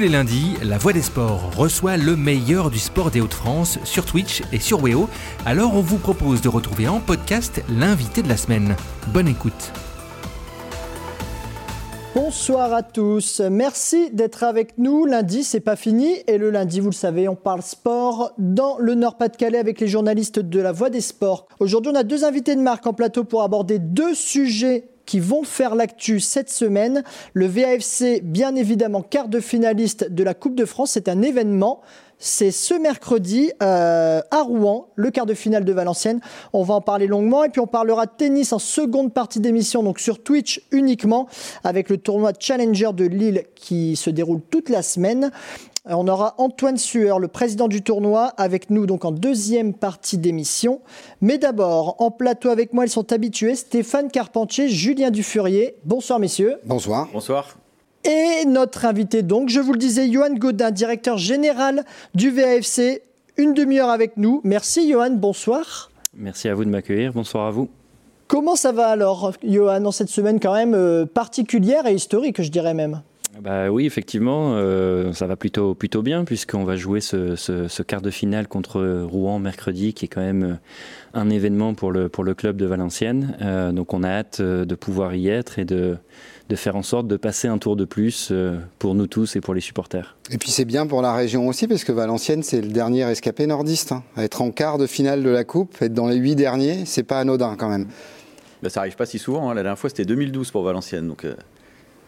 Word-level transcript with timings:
les 0.00 0.08
lundis, 0.08 0.56
La 0.62 0.78
Voix 0.78 0.94
des 0.94 1.02
Sports 1.02 1.54
reçoit 1.54 1.98
le 1.98 2.16
meilleur 2.16 2.70
du 2.70 2.78
sport 2.78 3.10
des 3.10 3.20
Hauts-de-France 3.20 3.78
sur 3.84 4.06
Twitch 4.06 4.42
et 4.50 4.58
sur 4.58 4.82
Weo. 4.82 5.10
Alors 5.44 5.74
on 5.74 5.82
vous 5.82 5.98
propose 5.98 6.40
de 6.40 6.48
retrouver 6.48 6.88
en 6.88 7.00
podcast 7.00 7.62
l'invité 7.68 8.22
de 8.22 8.28
la 8.28 8.38
semaine. 8.38 8.76
Bonne 9.08 9.28
écoute. 9.28 9.72
Bonsoir 12.14 12.72
à 12.72 12.82
tous. 12.82 13.40
Merci 13.40 14.10
d'être 14.10 14.42
avec 14.42 14.78
nous. 14.78 15.04
Lundi, 15.04 15.44
c'est 15.44 15.60
pas 15.60 15.76
fini. 15.76 16.16
Et 16.26 16.38
le 16.38 16.50
lundi, 16.50 16.80
vous 16.80 16.90
le 16.90 16.94
savez, 16.94 17.28
on 17.28 17.36
parle 17.36 17.62
sport 17.62 18.32
dans 18.38 18.78
le 18.78 18.94
Nord-Pas-de-Calais 18.94 19.58
avec 19.58 19.80
les 19.80 19.86
journalistes 19.86 20.40
de 20.40 20.60
la 20.60 20.72
Voix 20.72 20.88
des 20.88 21.02
Sports. 21.02 21.46
Aujourd'hui, 21.60 21.92
on 21.94 21.98
a 21.98 22.04
deux 22.04 22.24
invités 22.24 22.56
de 22.56 22.62
marque 22.62 22.86
en 22.86 22.94
plateau 22.94 23.24
pour 23.24 23.42
aborder 23.42 23.78
deux 23.78 24.14
sujets 24.14 24.88
qui 25.10 25.18
vont 25.18 25.42
faire 25.42 25.74
l'actu 25.74 26.20
cette 26.20 26.50
semaine. 26.50 27.02
Le 27.32 27.46
VAFC, 27.46 28.20
bien 28.22 28.54
évidemment, 28.54 29.02
quart 29.02 29.26
de 29.26 29.40
finaliste 29.40 30.08
de 30.08 30.22
la 30.22 30.34
Coupe 30.34 30.54
de 30.54 30.64
France, 30.64 30.92
c'est 30.92 31.08
un 31.08 31.20
événement. 31.20 31.80
C'est 32.20 32.52
ce 32.52 32.74
mercredi 32.74 33.50
euh, 33.60 34.20
à 34.30 34.42
Rouen, 34.42 34.86
le 34.94 35.10
quart 35.10 35.26
de 35.26 35.34
finale 35.34 35.64
de 35.64 35.72
Valenciennes. 35.72 36.20
On 36.52 36.62
va 36.62 36.74
en 36.74 36.80
parler 36.80 37.08
longuement 37.08 37.42
et 37.42 37.48
puis 37.48 37.60
on 37.60 37.66
parlera 37.66 38.06
de 38.06 38.12
tennis 38.16 38.52
en 38.52 38.60
seconde 38.60 39.12
partie 39.12 39.40
d'émission, 39.40 39.82
donc 39.82 39.98
sur 39.98 40.22
Twitch 40.22 40.62
uniquement, 40.70 41.26
avec 41.64 41.88
le 41.88 41.96
tournoi 41.96 42.30
Challenger 42.38 42.90
de 42.94 43.06
Lille 43.06 43.42
qui 43.56 43.96
se 43.96 44.10
déroule 44.10 44.42
toute 44.48 44.68
la 44.68 44.82
semaine. 44.82 45.32
Euh, 45.88 45.94
on 45.94 46.06
aura 46.08 46.34
Antoine 46.36 46.76
Sueur, 46.76 47.18
le 47.18 47.28
président 47.28 47.66
du 47.66 47.82
tournoi, 47.82 48.34
avec 48.36 48.68
nous 48.68 48.86
donc 48.86 49.04
en 49.04 49.12
deuxième 49.12 49.72
partie 49.72 50.18
d'émission. 50.18 50.80
Mais 51.20 51.38
d'abord, 51.38 51.96
en 51.98 52.10
plateau 52.10 52.50
avec 52.50 52.74
moi, 52.74 52.84
ils 52.84 52.90
sont 52.90 53.12
habitués, 53.12 53.54
Stéphane 53.54 54.10
Carpentier, 54.10 54.68
Julien 54.68 55.10
Dufurier. 55.10 55.76
Bonsoir 55.84 56.18
messieurs. 56.18 56.56
Bonsoir. 56.64 57.08
Bonsoir. 57.12 57.56
Et 58.04 58.44
notre 58.46 58.84
invité, 58.84 59.22
donc, 59.22 59.48
je 59.48 59.60
vous 59.60 59.72
le 59.72 59.78
disais, 59.78 60.10
Johan 60.10 60.34
Godin, 60.34 60.70
directeur 60.70 61.18
général 61.18 61.84
du 62.14 62.30
VAFC, 62.30 63.02
une 63.36 63.54
demi-heure 63.54 63.90
avec 63.90 64.16
nous. 64.16 64.40
Merci 64.44 64.90
Johan, 64.90 65.10
bonsoir. 65.10 65.90
Merci 66.14 66.48
à 66.48 66.54
vous 66.54 66.64
de 66.64 66.70
m'accueillir, 66.70 67.12
bonsoir 67.12 67.46
à 67.46 67.50
vous. 67.50 67.68
Comment 68.26 68.54
ça 68.54 68.72
va 68.72 68.88
alors, 68.88 69.32
Johan, 69.42 69.80
dans 69.80 69.92
cette 69.92 70.08
semaine 70.08 70.40
quand 70.40 70.54
même 70.54 70.74
euh, 70.74 71.04
particulière 71.04 71.86
et 71.86 71.94
historique, 71.94 72.40
je 72.42 72.50
dirais 72.50 72.74
même? 72.74 73.02
Bah 73.38 73.70
oui, 73.70 73.86
effectivement, 73.86 74.54
euh, 74.54 75.12
ça 75.12 75.26
va 75.26 75.36
plutôt, 75.36 75.74
plutôt 75.74 76.02
bien 76.02 76.24
puisqu'on 76.24 76.64
va 76.64 76.76
jouer 76.76 77.00
ce, 77.00 77.36
ce, 77.36 77.82
quart 77.82 78.02
de 78.02 78.10
finale 78.10 78.48
contre 78.48 79.04
Rouen 79.04 79.38
mercredi, 79.38 79.94
qui 79.94 80.06
est 80.06 80.08
quand 80.08 80.20
même 80.20 80.58
un 81.14 81.30
événement 81.30 81.74
pour 81.74 81.92
le, 81.92 82.08
pour 82.08 82.24
le 82.24 82.34
club 82.34 82.56
de 82.56 82.66
Valenciennes. 82.66 83.36
Euh, 83.40 83.72
donc 83.72 83.94
on 83.94 84.02
a 84.02 84.08
hâte 84.08 84.42
de 84.42 84.74
pouvoir 84.74 85.14
y 85.14 85.28
être 85.28 85.58
et 85.58 85.64
de, 85.64 85.96
de 86.50 86.56
faire 86.56 86.74
en 86.74 86.82
sorte 86.82 87.06
de 87.06 87.16
passer 87.16 87.46
un 87.46 87.58
tour 87.58 87.76
de 87.76 87.84
plus 87.84 88.30
euh, 88.32 88.58
pour 88.80 88.96
nous 88.96 89.06
tous 89.06 89.36
et 89.36 89.40
pour 89.40 89.54
les 89.54 89.60
supporters. 89.60 90.16
Et 90.30 90.36
puis 90.36 90.50
c'est 90.50 90.64
bien 90.64 90.86
pour 90.86 91.00
la 91.00 91.14
région 91.14 91.46
aussi, 91.46 91.68
parce 91.68 91.84
que 91.84 91.92
Valenciennes, 91.92 92.42
c'est 92.42 92.60
le 92.60 92.68
dernier 92.68 93.08
escapé 93.08 93.46
nordiste. 93.46 93.92
Hein. 93.92 94.02
Être 94.16 94.42
en 94.42 94.50
quart 94.50 94.76
de 94.76 94.88
finale 94.88 95.22
de 95.22 95.30
la 95.30 95.44
Coupe, 95.44 95.80
être 95.80 95.94
dans 95.94 96.08
les 96.08 96.16
huit 96.16 96.34
derniers, 96.34 96.84
c'est 96.86 97.04
pas 97.04 97.20
anodin 97.20 97.54
quand 97.56 97.68
même. 97.68 97.86
Ben, 98.62 98.68
ça 98.68 98.80
arrive 98.80 98.96
pas 98.96 99.06
si 99.06 99.20
souvent. 99.20 99.48
Hein. 99.48 99.54
La 99.54 99.62
dernière 99.62 99.78
fois, 99.78 99.88
c'était 99.88 100.04
2012 100.04 100.50
pour 100.50 100.64
Valenciennes. 100.64 101.06
Donc 101.06 101.24
euh, 101.24 101.34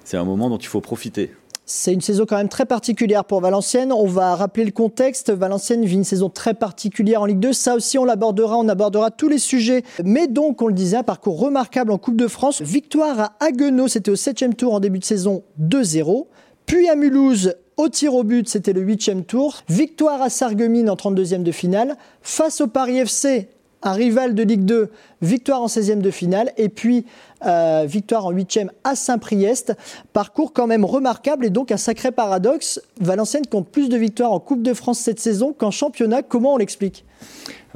c'est 0.05 0.17
un 0.17 0.25
moment 0.25 0.48
dont 0.48 0.58
il 0.58 0.67
faut 0.67 0.81
profiter. 0.81 1.33
C'est 1.64 1.92
une 1.92 2.00
saison 2.00 2.27
quand 2.27 2.36
même 2.36 2.48
très 2.48 2.67
particulière 2.67 3.25
pour 3.25 3.41
Valenciennes. 3.41 3.92
On 3.92 4.06
va 4.06 4.34
rappeler 4.34 4.64
le 4.64 4.72
contexte. 4.72 5.31
Valenciennes 5.31 5.84
vit 5.84 5.95
une 5.95 6.05
saison 6.05 6.28
très 6.28 6.55
particulière 6.55 7.22
en 7.22 7.25
Ligue 7.25 7.39
2. 7.39 7.53
Ça 7.53 7.77
aussi, 7.77 7.98
on 7.98 8.05
l'abordera. 8.05 8.58
On 8.58 8.69
abordera 8.69 9.11
tous 9.11 9.28
les 9.28 9.39
sujets. 9.39 9.84
Mais 10.05 10.27
donc, 10.27 10.61
on 10.61 10.67
le 10.67 10.75
disait, 10.75 10.97
un 10.97 11.03
parcours 11.05 11.39
remarquable 11.39 11.92
en 11.92 11.98
Coupe 11.98 12.17
de 12.17 12.27
France. 12.27 12.61
Victoire 12.61 13.20
à 13.20 13.33
Haguenau, 13.41 13.86
c'était 13.86 14.11
au 14.11 14.17
7 14.17 14.56
tour 14.56 14.75
en 14.75 14.80
début 14.80 14.98
de 14.98 15.05
saison 15.05 15.45
2-0. 15.61 16.27
Puis 16.67 16.89
à 16.89 16.97
Mulhouse, 16.97 17.55
au 17.77 17.89
tir 17.89 18.14
au 18.14 18.25
but, 18.25 18.48
c'était 18.48 18.73
le 18.73 18.80
8 18.80 19.27
tour. 19.27 19.62
Victoire 19.69 20.20
à 20.20 20.30
Sarreguemines 20.30 20.91
en 20.91 20.97
32e 20.97 21.42
de 21.45 21.53
finale. 21.53 21.97
Face 22.23 22.61
au 22.61 22.67
Paris 22.67 22.98
FC, 22.98 23.48
un 23.83 23.92
rival 23.92 24.35
de 24.35 24.42
Ligue 24.42 24.64
2, 24.64 24.91
victoire 25.23 25.62
en 25.62 25.67
16e 25.67 26.01
de 26.01 26.11
finale. 26.11 26.52
Et 26.57 26.68
puis 26.68 27.05
euh, 27.47 27.85
victoire 27.86 28.27
en 28.27 28.33
8e 28.33 28.69
à 28.85 28.95
Saint-Priest. 28.95 29.75
Parcours 30.13 30.53
quand 30.53 30.67
même 30.67 30.85
remarquable 30.85 31.47
et 31.47 31.51
donc 31.51 31.73
un 31.73 31.77
sacré 31.77 32.11
paradoxe. 32.11 32.80
Valenciennes 33.01 33.47
compte 33.47 33.69
plus 33.69 33.89
de 33.89 33.97
victoires 33.97 34.33
en 34.33 34.41
Coupe 34.41 34.63
de 34.63 34.75
France 34.75 34.98
cette 34.98 35.20
saison 35.20 35.53
qu'en 35.53 35.70
championnat. 35.70 36.23
Comment 36.23 36.55
on 36.55 36.57
l'explique? 36.57 37.05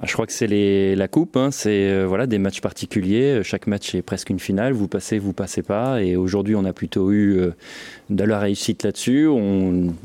Je 0.05 0.13
crois 0.13 0.27
que 0.27 0.33
c'est 0.33 0.95
la 0.95 1.09
coupe, 1.09 1.37
hein. 1.37 1.51
c'est 1.51 1.89
euh, 1.89 2.05
voilà 2.07 2.27
des 2.27 2.39
matchs 2.39 2.61
particuliers. 2.61 3.41
Chaque 3.43 3.67
match 3.67 3.95
est 3.95 4.03
presque 4.03 4.29
une 4.29 4.39
finale. 4.39 4.75
Vous 4.75 4.89
passez, 4.89 5.19
vous 5.19 5.33
passez 5.33 5.63
pas. 5.63 6.03
Et 6.03 6.17
aujourd'hui, 6.17 6.55
on 6.55 6.67
a 6.67 6.75
plutôt 6.75 7.13
eu 7.13 7.39
euh, 7.39 7.51
de 8.11 8.23
la 8.25 8.39
réussite 8.39 8.83
là-dessus. 8.83 9.29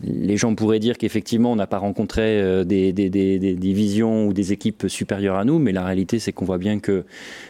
Les 0.03 0.37
gens 0.37 0.55
pourraient 0.55 0.79
dire 0.79 0.97
qu'effectivement, 0.97 1.51
on 1.51 1.57
n'a 1.57 1.67
pas 1.67 1.77
rencontré 1.77 2.21
euh, 2.41 2.63
des, 2.63 2.93
des, 2.93 3.09
des, 3.09 3.37
des, 3.37 3.53
divisions 3.53 4.27
ou 4.27 4.33
des 4.33 4.53
équipes 4.53 4.85
supérieures 4.87 5.35
à 5.35 5.43
nous, 5.43 5.59
mais 5.59 5.73
la 5.73 5.83
réalité, 5.83 6.19
c'est 6.19 6.31
qu'on 6.31 6.45
voit 6.45 6.57
bien 6.57 6.79
que 6.79 7.03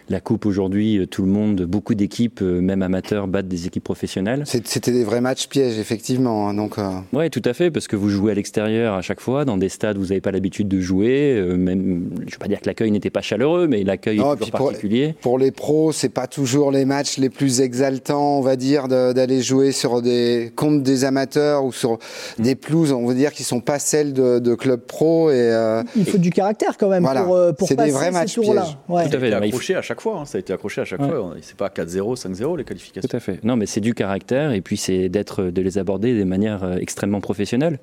la 0.09 0.19
coupe 0.19 0.47
aujourd'hui, 0.47 1.08
tout 1.09 1.23
le 1.23 1.31
monde, 1.31 1.62
beaucoup 1.62 1.94
d'équipes, 1.94 2.41
même 2.41 2.81
amateurs, 2.81 3.28
battent 3.28 3.47
des 3.47 3.68
équipes 3.68 3.84
professionnelles. 3.84 4.44
C'était 4.46 4.91
des 4.91 5.03
vrais 5.03 5.22
matchs 5.22 5.47
pièges, 5.47 5.78
effectivement. 5.78 6.50
Hein, 6.50 6.56
donc. 6.56 6.78
Ouais, 7.13 7.29
tout 7.29 7.41
à 7.46 7.53
fait, 7.53 7.69
parce 7.69 7.88
que 7.88 7.96
vous 7.96 8.09
jouez 8.09 8.31
à 8.31 8.35
l'extérieur 8.35 8.96
à 8.96 9.02
chaque 9.02 9.22
fois, 9.22 9.46
dans 9.46 9.58
des 9.58 9.69
stades 9.69 9.97
où 9.97 10.02
vous 10.02 10.08
n'avez 10.08 10.22
pas 10.22 10.31
l'habitude 10.31 10.68
de 10.68 10.79
jouer, 10.79 11.40
même 11.56 12.09
je 12.31 12.37
ne 12.37 12.39
veux 12.39 12.43
pas 12.45 12.47
dire 12.47 12.61
que 12.61 12.67
l'accueil 12.67 12.91
n'était 12.91 13.09
pas 13.09 13.21
chaleureux, 13.21 13.67
mais 13.67 13.83
l'accueil 13.83 14.19
est 14.19 14.35
toujours 14.37 14.51
particulier. 14.51 15.15
Pour 15.21 15.37
les 15.37 15.51
pros, 15.51 15.91
c'est 15.91 16.09
pas 16.09 16.27
toujours 16.27 16.71
les 16.71 16.85
matchs 16.85 17.17
les 17.17 17.29
plus 17.29 17.59
exaltants, 17.59 18.37
on 18.37 18.41
va 18.41 18.55
dire, 18.55 18.87
d'aller 18.87 19.41
jouer 19.41 19.73
sur 19.73 20.01
des 20.01 20.53
comptes 20.55 20.81
des 20.81 21.03
amateurs 21.03 21.65
ou 21.65 21.73
sur 21.73 21.99
des 22.39 22.55
pelouses, 22.55 22.93
on 22.93 23.05
va 23.05 23.13
dire, 23.13 23.33
qui 23.33 23.43
sont 23.43 23.59
pas 23.59 23.79
celles 23.79 24.13
de, 24.13 24.39
de 24.39 24.55
clubs 24.55 24.79
pro. 24.79 25.29
Et, 25.29 25.33
euh, 25.33 25.83
Il 25.95 26.05
faut 26.05 26.17
du 26.17 26.29
caractère 26.29 26.77
quand 26.77 26.89
même 26.89 27.03
pour, 27.03 27.35
euh, 27.35 27.51
pour 27.51 27.67
passer 27.67 27.89
des 27.89 27.91
vrais 27.91 28.11
matchs 28.11 28.35
ces 28.39 28.53
là 28.53 28.65
Ouais. 28.87 29.09
Tout 29.09 29.17
à 29.17 29.19
fait. 29.19 29.29
Ça 29.29 29.37
a 29.37 29.39
été 29.39 29.47
accroché 29.47 29.75
à 29.75 29.81
chaque 29.81 30.01
fois. 30.01 30.19
Hein. 30.19 30.25
Ça 30.25 30.37
a 30.37 30.39
été 30.39 30.53
accroché 30.53 30.81
à 30.81 30.85
chaque 30.85 31.01
fois. 31.01 31.33
C'est 31.41 31.57
pas 31.57 31.67
4-0, 31.67 32.15
5-0 32.15 32.57
les 32.57 32.63
qualifications. 32.63 33.07
Tout 33.07 33.17
à 33.17 33.19
fait. 33.19 33.43
Non, 33.43 33.57
mais 33.57 33.65
c'est 33.65 33.81
du 33.81 33.93
caractère 33.93 34.51
et 34.53 34.61
puis 34.61 34.77
c'est 34.77 35.09
d'être, 35.09 35.43
de 35.43 35.61
les 35.61 35.77
aborder 35.77 36.17
de 36.17 36.23
manière 36.23 36.63
euh, 36.63 36.77
extrêmement 36.77 37.19
professionnelle, 37.19 37.79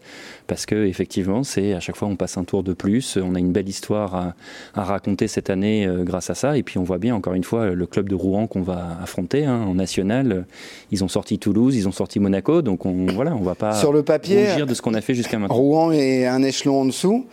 parce 0.47 0.66
que 0.66 0.86
effectivement, 0.86 1.42
c'est 1.42 1.75
à 1.75 1.80
chaque 1.80 1.97
fois 1.97 2.09
on 2.09 2.16
passe 2.16 2.38
un 2.38 2.44
tour 2.44 2.62
de 2.62 2.72
plus, 2.72 3.16
on 3.16 3.34
a 3.34 3.38
une 3.38 3.53
belle 3.53 3.69
histoire 3.69 4.15
à, 4.15 4.34
à 4.75 4.84
raconter 4.84 5.28
cette 5.28 5.50
année 5.50 5.87
euh, 5.87 6.04
grâce 6.04 6.31
à 6.31 6.34
ça. 6.34 6.56
Et 6.56 6.62
puis 6.62 6.78
on 6.78 6.82
voit 6.82 6.99
bien 6.99 7.15
encore 7.15 7.34
une 7.34 7.44
fois 7.44 7.71
le 7.71 7.87
club 7.87 8.09
de 8.09 8.15
Rouen 8.15 8.47
qu'on 8.47 8.62
va 8.62 8.99
affronter 9.03 9.44
hein, 9.44 9.62
en 9.69 9.75
national. 9.75 10.47
Ils 10.91 11.04
ont 11.04 11.09
sorti 11.09 11.38
Toulouse, 11.38 11.76
ils 11.76 11.88
ont 11.88 11.93
sorti 11.93 12.21
Monaco, 12.21 12.62
donc 12.62 12.87
on 12.87 13.06
voilà, 13.06 13.34
on 13.34 13.43
va 13.43 13.54
pas 13.54 13.75
sur 13.75 13.93
le 13.93 14.03
papier 14.03 14.65
de 14.65 14.75
ce 14.75 14.82
qu'on 14.82 14.94
a 14.94 15.00
fait 15.00 15.15
jusqu'à 15.15 15.38
maintenant. 15.38 15.56
Rouen 15.56 15.93
est 15.93 16.27
un 16.27 16.43
échelon 16.43 16.81
en 16.81 16.84
dessous. 16.84 17.27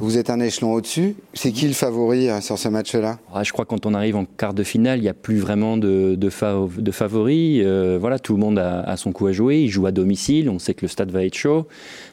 Vous 0.00 0.16
êtes 0.16 0.30
un 0.30 0.38
échelon 0.38 0.74
au-dessus. 0.74 1.16
C'est 1.34 1.50
qui 1.50 1.66
le 1.66 1.74
favori 1.74 2.28
euh, 2.28 2.40
sur 2.40 2.56
ce 2.56 2.68
match-là? 2.68 3.18
Ah, 3.34 3.42
Je 3.42 3.52
crois 3.52 3.64
que 3.64 3.70
quand 3.70 3.84
on 3.84 3.94
arrive 3.94 4.14
en 4.14 4.26
quart 4.26 4.54
de 4.54 4.62
finale, 4.62 5.00
il 5.00 5.02
n'y 5.02 5.08
a 5.08 5.14
plus 5.14 5.38
vraiment 5.38 5.76
de, 5.76 6.14
de. 6.14 6.30
Euh, 6.30 7.98
voilà, 8.00 8.20
tout 8.20 8.34
le 8.34 8.38
monde 8.38 8.60
a, 8.60 8.96
son 8.96 9.10
coup 9.10 9.26
à 9.26 9.32
jouer. 9.32 9.58
Ils 9.62 9.70
jouent 9.70 9.86
à 9.86 9.90
domicile. 9.90 10.50
On 10.50 10.60
sait 10.60 10.74
que 10.74 10.82
le 10.82 10.88
stade 10.88 11.10
va 11.10 11.24
être 11.24 11.34
chaud. 11.34 11.66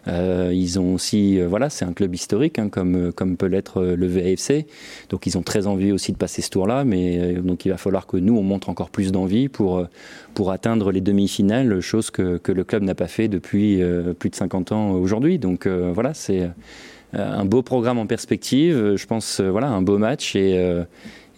Euh, 0.07 0.51
ils 0.51 0.79
ont 0.79 0.95
aussi, 0.95 1.39
voilà, 1.41 1.69
c'est 1.69 1.85
un 1.85 1.93
club 1.93 2.15
historique, 2.15 2.57
hein, 2.57 2.69
comme, 2.69 3.11
comme 3.13 3.37
peut 3.37 3.45
l'être 3.45 3.83
le 3.83 4.07
VAFC. 4.07 4.65
Donc 5.09 5.27
ils 5.27 5.37
ont 5.37 5.43
très 5.43 5.67
envie 5.67 5.91
aussi 5.91 6.11
de 6.11 6.17
passer 6.17 6.41
ce 6.41 6.49
tour-là. 6.49 6.85
Mais 6.85 7.33
donc 7.33 7.65
il 7.65 7.69
va 7.69 7.77
falloir 7.77 8.07
que 8.07 8.17
nous, 8.17 8.35
on 8.35 8.43
montre 8.43 8.69
encore 8.69 8.89
plus 8.89 9.11
d'envie 9.11 9.47
pour, 9.47 9.85
pour 10.33 10.51
atteindre 10.51 10.91
les 10.91 11.01
demi-finales, 11.01 11.79
chose 11.81 12.09
que, 12.09 12.37
que 12.37 12.51
le 12.51 12.63
club 12.63 12.81
n'a 12.81 12.95
pas 12.95 13.07
fait 13.07 13.27
depuis 13.27 13.79
plus 14.17 14.31
de 14.31 14.35
50 14.35 14.71
ans 14.71 14.91
aujourd'hui. 14.93 15.37
Donc 15.37 15.67
voilà, 15.67 16.15
c'est 16.15 16.49
un 17.17 17.45
beau 17.45 17.61
programme 17.61 17.97
en 17.97 18.07
perspective, 18.07 18.75
euh, 18.75 18.97
je 18.97 19.05
pense, 19.05 19.39
euh, 19.39 19.49
voilà, 19.49 19.67
un 19.67 19.81
beau 19.81 19.97
match 19.97 20.35
et, 20.35 20.83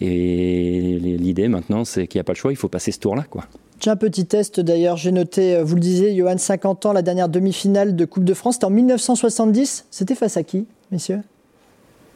et 0.00 0.98
l'idée 1.00 1.48
maintenant, 1.48 1.84
c'est 1.84 2.06
qu'il 2.06 2.18
n'y 2.18 2.20
a 2.20 2.24
pas 2.24 2.32
le 2.32 2.38
choix, 2.38 2.52
il 2.52 2.56
faut 2.56 2.68
passer 2.68 2.92
ce 2.92 2.98
tour-là, 3.00 3.24
quoi. 3.28 3.44
Tiens, 3.80 3.94
petit 3.94 4.26
test 4.26 4.58
d'ailleurs, 4.58 4.96
j'ai 4.96 5.12
noté, 5.12 5.62
vous 5.62 5.76
le 5.76 5.80
disiez, 5.80 6.14
Johan, 6.16 6.36
50 6.36 6.86
ans, 6.86 6.92
la 6.92 7.02
dernière 7.02 7.28
demi-finale 7.28 7.94
de 7.94 8.04
Coupe 8.04 8.24
de 8.24 8.34
France, 8.34 8.54
c'était 8.54 8.64
en 8.64 8.70
1970. 8.70 9.86
C'était 9.90 10.16
face 10.16 10.36
à 10.36 10.42
qui, 10.42 10.66
messieurs? 10.90 11.20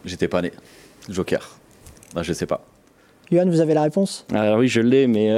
J'étais 0.04 0.26
pas 0.26 0.42
né. 0.42 0.50
Joker. 1.08 1.56
Ben, 2.14 2.24
je 2.24 2.32
sais 2.32 2.46
pas. 2.46 2.66
Johan, 3.30 3.46
vous 3.46 3.60
avez 3.60 3.74
la 3.74 3.82
réponse? 3.82 4.26
Alors 4.34 4.58
oui, 4.58 4.68
je 4.68 4.80
l'ai, 4.80 5.06
mais 5.06 5.36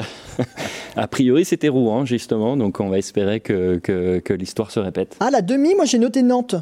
a 0.96 1.06
priori 1.06 1.44
c'était 1.44 1.68
Rouen, 1.68 2.04
justement, 2.04 2.56
donc 2.56 2.80
on 2.80 2.88
va 2.88 2.98
espérer 2.98 3.40
que, 3.40 3.76
que, 3.76 4.18
que 4.18 4.32
l'histoire 4.32 4.70
se 4.70 4.80
répète. 4.80 5.16
Ah, 5.20 5.30
la 5.30 5.42
demi, 5.42 5.74
moi 5.74 5.84
j'ai 5.84 5.98
noté 5.98 6.22
Nantes. 6.22 6.56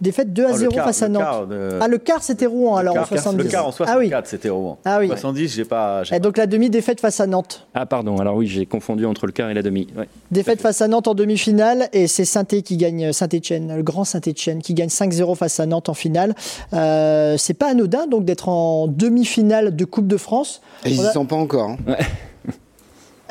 Défaite 0.00 0.32
2 0.32 0.46
à 0.46 0.52
0 0.54 0.72
face 0.72 1.02
à 1.02 1.08
Nantes. 1.08 1.48
Ah, 1.80 1.88
le 1.88 1.98
quart, 1.98 2.22
c'était 2.22 2.46
Rouen 2.46 2.76
alors 2.76 2.96
en 2.96 3.04
70. 3.04 3.42
Le 3.42 3.50
quart 3.50 3.66
en 3.66 3.72
64, 3.72 3.94
ah, 3.94 3.98
oui. 3.98 4.12
c'était 4.24 4.48
Rouen. 4.48 4.78
Ah 4.84 4.98
oui. 5.00 5.08
70, 5.08 5.54
j'ai 5.54 5.64
pas. 5.64 6.02
Et 6.12 6.20
donc 6.20 6.36
la 6.36 6.46
demi-défaite 6.46 7.00
face 7.00 7.20
à 7.20 7.26
Nantes. 7.26 7.66
Ah, 7.74 7.86
pardon, 7.86 8.18
alors 8.18 8.36
oui, 8.36 8.46
j'ai 8.46 8.66
confondu 8.66 9.06
entre 9.06 9.26
le 9.26 9.32
quart 9.32 9.50
et 9.50 9.54
la 9.54 9.62
demi. 9.62 9.88
Défaite 10.30 10.60
face 10.60 10.80
à 10.82 10.88
Nantes 10.88 11.08
en 11.08 11.14
demi-finale 11.14 11.88
et 11.92 12.06
c'est 12.06 12.24
saint 12.24 12.44
qui 12.44 12.76
gagne, 12.76 13.12
Saint-Etienne, 13.12 13.76
le 13.76 13.82
grand 13.82 14.04
Saint-Etienne, 14.04 14.62
qui 14.62 14.74
gagne 14.74 14.88
5-0 14.88 15.36
face 15.36 15.60
à 15.60 15.66
Nantes 15.66 15.88
en 15.88 15.94
finale. 15.94 16.34
Euh, 16.72 17.36
c'est 17.38 17.54
pas 17.54 17.70
anodin 17.70 18.06
donc 18.06 18.24
d'être 18.24 18.48
en 18.48 18.86
demi-finale 18.86 19.76
de 19.76 19.84
Coupe 19.84 20.06
de 20.06 20.16
France. 20.16 20.62
Et 20.84 20.90
ils 20.90 21.00
n'y 21.00 21.12
sont 21.12 21.26
pas 21.26 21.36
encore. 21.36 21.70
Hein. 21.70 21.96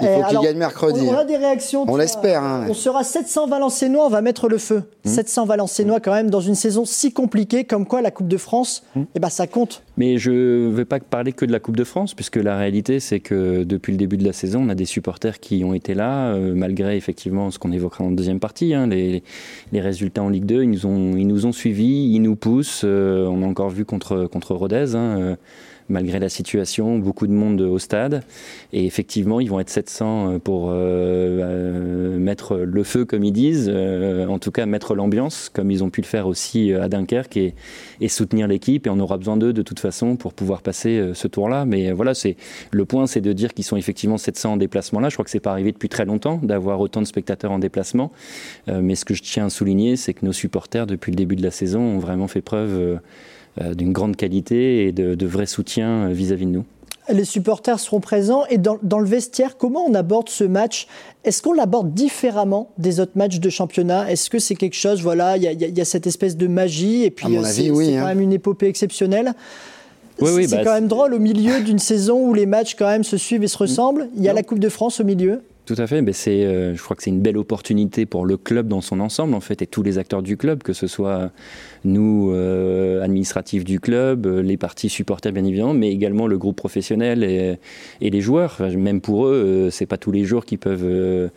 Il 0.02 0.08
faut 0.08 0.30
qu'il 0.30 0.40
gagne 0.40 0.58
mercredi. 0.58 1.02
On, 1.08 1.18
a 1.18 1.26
des 1.26 1.38
réactions. 1.38 1.86
On 1.88 1.98
l'espère. 1.98 2.44
Hein. 2.44 2.66
On 2.70 2.74
sera 2.74 3.04
700 3.04 3.48
Valenciennois, 3.48 4.06
on 4.06 4.10
va 4.10 4.22
mettre 4.22 4.48
le 4.48 4.58
feu. 4.58 4.84
700 5.06 5.46
mmh. 5.46 5.48
Valenciennois 5.48 6.00
quand 6.00 6.14
même 6.14 6.30
dans 6.30 6.42
une 6.42 6.56
saison 6.56 6.86
si 6.86 7.14
compliquée 7.14 7.64
comme 7.64 7.86
quoi 7.86 8.02
la 8.02 8.12
Coupe 8.12 8.28
de 8.28 8.38
France, 8.38 8.84
mmh. 8.96 9.02
eh 9.16 9.20
ben, 9.20 9.30
ça 9.30 9.48
compte. 9.48 9.84
Mais 9.98 10.18
je 10.18 10.32
ne 10.32 10.74
vais 10.74 10.86
pas 10.86 11.00
parler 11.00 11.34
que 11.34 11.46
de 11.46 11.52
la 11.52 11.60
Coupe 11.60 11.76
de 11.76 11.84
France, 11.84 12.14
puisque 12.14 12.38
la 12.38 12.58
réalité 12.58 13.00
c'est 13.00 13.20
que 13.20 13.64
depuis 13.64 13.92
le 13.92 13.98
début 13.98 14.18
de 14.18 14.26
la 14.26 14.34
saison, 14.34 14.62
on 14.66 14.70
a 14.70 14.76
des 14.76 14.86
supporters 14.86 15.40
qui 15.40 15.64
ont 15.64 15.74
été 15.74 15.94
là, 15.94 16.30
euh, 16.30 16.54
malgré 16.56 16.96
effectivement 16.96 17.52
ce 17.52 17.60
qu'on 17.60 17.72
évoquera 17.72 18.04
en 18.04 18.12
deuxième 18.12 18.40
partie, 18.40 18.74
hein, 18.74 18.88
les, 18.88 19.24
les, 19.72 19.82
résultats 19.82 20.24
en 20.24 20.30
Ligue 20.30 20.46
2, 20.46 20.64
ils 20.64 20.70
nous 20.70 20.86
ont, 20.86 21.18
ils 21.18 21.28
nous 21.28 21.46
ont 21.46 21.52
suivis, 21.52 22.14
ils 22.14 22.22
nous 22.22 22.36
poussent. 22.36 22.84
Euh, 22.86 23.28
on 23.28 23.44
a 23.44 23.46
encore 23.46 23.70
vu 23.70 23.86
contre, 23.86 24.26
contre 24.26 24.56
Rodez. 24.56 24.96
Hein, 24.96 25.18
euh, 25.20 25.36
malgré 25.90 26.20
la 26.20 26.30
situation, 26.30 27.00
beaucoup 27.00 27.28
de 27.28 27.32
monde 27.32 27.62
au 27.62 27.80
stade. 27.80 28.24
Et 28.74 28.86
effectivement, 28.86 29.40
ils 29.40 29.50
vont 29.50 29.60
être 29.60 29.70
700 29.70 30.34
euh, 30.34 30.40
pour 30.40 30.70
euh, 30.70 30.74
euh, 30.78 32.20
mettre 32.20 32.58
le 32.58 32.84
feu, 32.84 33.06
comme 33.06 33.24
ils 33.24 33.32
disent, 33.32 33.70
en 33.70 34.40
tout 34.40 34.52
cas 34.52 34.66
mettre 34.66 34.96
l'ambiance, 34.96 35.50
comme 35.50 35.72
ils 35.72 35.84
ont 35.84 35.90
pu 35.90 36.02
le 36.02 36.06
faire 36.06 36.28
aussi 36.28 36.74
à 36.74 36.88
Dunkerque, 36.88 37.38
et, 37.38 37.54
soutenir 38.08 38.48
l'équipe. 38.48 38.88
Et 38.88 38.90
on 38.90 39.00
aura 39.00 39.18
besoin 39.18 39.38
d'eux 39.38 39.54
de 39.54 39.62
toute 39.62 39.80
façon 39.80 40.16
pour 40.16 40.34
pouvoir 40.34 40.62
passer 40.62 41.12
ce 41.14 41.28
tour-là. 41.28 41.66
Mais 41.66 41.92
voilà, 41.92 42.14
c'est 42.14 42.38
le 42.72 42.86
point, 42.86 43.08
c'est 43.08 43.22
de 43.22 43.34
dire 43.34 43.54
qu'ils 43.54 43.66
sont 43.66 43.78
effectivement 43.78 44.18
700 44.18 44.54
en 44.54 44.58
déplacement 44.58 45.00
là. 45.00 45.10
Je 45.10 45.16
crois 45.16 45.26
que 45.26 45.32
c'est 45.32 45.40
pas 45.40 45.52
arrivé 45.52 45.72
depuis 45.72 45.90
très 45.90 46.06
longtemps 46.06 46.40
d'avoir 46.42 46.80
autant 46.80 47.02
de 47.02 47.06
spectateurs 47.06 47.52
en 47.52 47.60
déplacement. 47.60 48.12
mais 48.68 48.96
ce 48.96 49.06
que 49.06 49.14
je 49.14 49.22
tiens 49.22 49.48
à 49.48 49.50
souligner, 49.50 49.96
c'est 49.96 50.14
que 50.14 50.26
nos 50.26 50.34
supporters, 50.34 50.88
depuis 50.88 51.12
le 51.12 51.16
début 51.16 51.36
de 51.36 51.44
la 51.44 51.52
saison, 51.52 51.82
ont 51.82 52.00
vraiment 52.00 52.28
fait 52.28 52.42
preuve 52.42 53.00
d'une 53.58 53.92
grande 53.92 54.16
qualité 54.16 54.88
et 54.88 54.92
de, 54.92 55.26
vrai 55.26 55.46
soutien 55.46 56.08
euh, 56.08 56.14
vis-à-vis 56.14 56.46
de 56.46 56.52
nous. 56.52 56.66
Les 57.12 57.26
supporters 57.26 57.80
seront 57.80 58.00
présents 58.00 58.44
et 58.52 58.60
dans, 58.60 59.00
le 59.00 59.06
vestiaire, 59.06 59.58
comment 59.58 59.84
on 59.84 59.96
aborde 59.96 60.30
ce 60.30 60.44
match? 60.44 60.88
Est-ce 61.24 61.42
qu'on 61.42 61.54
l'aborde 61.54 61.94
différemment 61.94 62.70
des 62.78 63.00
autres 63.00 63.14
matchs 63.16 63.40
de 63.40 63.50
championnat? 63.50 64.12
Est-ce 64.12 64.30
que 64.30 64.38
c'est 64.38 64.54
quelque 64.54 64.76
chose, 64.76 65.02
voilà, 65.02 65.36
il 65.38 65.44
y, 65.44 65.82
a 65.82 65.86
cette 65.86 66.06
espèce 66.06 66.38
de 66.38 66.46
magie 66.46 67.04
et 67.04 67.10
puis 67.10 67.36
euh, 67.36 67.44
c'est 67.44 67.70
quand 67.70 67.80
hein. 67.80 68.06
même 68.06 68.22
une 68.22 68.34
épopée 68.34 68.68
exceptionnelle? 68.68 69.34
Oui, 70.22 70.48
c'est 70.48 70.58
bah, 70.58 70.64
quand 70.66 70.74
même 70.74 70.88
drôle 70.88 71.14
au 71.14 71.20
milieu 71.20 71.62
d'une 71.62 71.80
saison 71.80 72.28
où 72.28 72.34
les 72.34 72.46
matchs 72.46 72.76
quand 72.76 72.88
même 72.88 73.04
se 73.04 73.18
suivent 73.18 73.44
et 73.44 73.48
se 73.48 73.58
ressemblent. 73.58 74.10
Il 74.16 74.24
y 74.24 74.30
a 74.30 74.34
la 74.34 74.44
Coupe 74.44 74.60
de 74.60 74.70
France 74.70 75.00
au 75.00 75.04
milieu. 75.04 75.42
Tout 75.70 75.76
à 75.78 75.86
fait, 75.86 76.02
mais 76.02 76.14
c'est, 76.14 76.46
euh, 76.46 76.76
je 76.76 76.82
crois 76.82 76.96
que 76.96 77.04
c'est 77.04 77.12
une 77.12 77.22
belle 77.22 77.38
opportunité 77.38 78.08
pour 78.08 78.26
le 78.26 78.38
club 78.38 78.68
dans 78.68 78.82
son 78.82 79.00
ensemble 79.00 79.36
en 79.36 79.40
fait 79.40 79.62
et 79.62 79.68
tous 79.68 79.84
les 79.84 80.00
acteurs 80.00 80.24
du 80.24 80.36
club, 80.36 80.64
que 80.64 80.74
ce 80.74 80.88
soit 80.88 81.32
nous 81.86 82.32
euh, 82.32 83.02
administratifs 83.02 83.64
du 83.64 83.80
club, 83.80 84.26
euh, 84.26 84.42
les 84.42 84.58
parties 84.58 84.90
supporters 84.90 85.32
bien 85.32 85.46
évidemment, 85.46 85.74
mais 85.74 85.92
également 85.92 86.28
le 86.28 86.38
groupe 86.38 86.56
professionnel 86.56 87.24
et, 87.24 87.58
les 88.02 88.22
joueurs. 88.22 88.58
Même 88.78 89.02
pour 89.02 89.28
eux, 89.28 89.70
c'est 89.72 89.86
pas 89.86 89.98
tous 89.98 90.12
les 90.12 90.26
jours 90.26 90.46
qu'ils 90.46 90.58
peuvent 90.58 91.30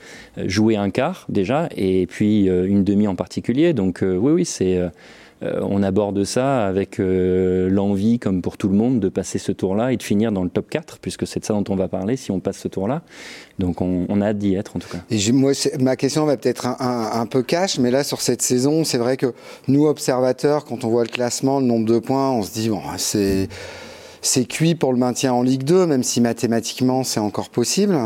jouer 0.46 0.76
un 0.76 0.90
quart 0.90 1.26
déjà 1.28 1.68
et 1.76 2.06
puis 2.06 2.46
une 2.46 2.84
demi 2.84 3.06
en 3.06 3.14
particulier. 3.14 3.72
Donc 3.72 4.02
oui, 4.02 4.32
oui, 4.32 4.44
c'est 4.44 4.80
euh, 5.42 5.60
on 5.62 5.82
aborde 5.82 6.22
ça 6.24 6.66
avec 6.66 7.00
euh, 7.00 7.68
l'envie, 7.68 8.18
comme 8.18 8.42
pour 8.42 8.56
tout 8.56 8.68
le 8.68 8.76
monde, 8.76 9.00
de 9.00 9.08
passer 9.08 9.38
ce 9.38 9.50
tour-là 9.50 9.92
et 9.92 9.96
de 9.96 10.02
finir 10.02 10.30
dans 10.30 10.44
le 10.44 10.50
top 10.50 10.70
4, 10.70 10.98
puisque 11.00 11.26
c'est 11.26 11.40
de 11.40 11.44
ça 11.44 11.54
dont 11.54 11.64
on 11.68 11.74
va 11.74 11.88
parler 11.88 12.16
si 12.16 12.30
on 12.30 12.38
passe 12.38 12.58
ce 12.58 12.68
tour-là. 12.68 13.02
Donc 13.58 13.80
on, 13.80 14.20
a 14.20 14.26
hâte 14.26 14.38
d'y 14.38 14.54
être 14.54 14.76
en 14.76 14.78
tout 14.78 14.88
cas. 14.88 14.98
Moi, 15.32 15.52
ma 15.80 15.96
question 15.96 16.24
va 16.24 16.36
peut-être 16.36 16.66
un, 16.66 17.26
peu 17.26 17.42
cash, 17.42 17.78
mais 17.78 17.90
là 17.90 18.02
sur 18.04 18.20
cette 18.20 18.42
saison, 18.42 18.84
c'est 18.84 18.98
vrai 18.98 19.16
que 19.16 19.34
nous 19.68 19.86
observateurs, 19.86 20.31
quand 20.66 20.84
on 20.84 20.88
voit 20.88 21.04
le 21.04 21.08
classement, 21.08 21.60
le 21.60 21.66
nombre 21.66 21.86
de 21.86 21.98
points, 21.98 22.30
on 22.30 22.42
se 22.42 22.52
dit 22.52 22.68
bon, 22.68 22.80
c'est 22.96 24.44
cuit 24.44 24.74
pour 24.74 24.92
le 24.92 24.98
maintien 24.98 25.32
en 25.32 25.42
Ligue 25.42 25.64
2, 25.64 25.86
même 25.86 26.02
si 26.02 26.20
mathématiquement 26.20 27.04
c'est 27.04 27.20
encore 27.20 27.50
possible. 27.50 27.98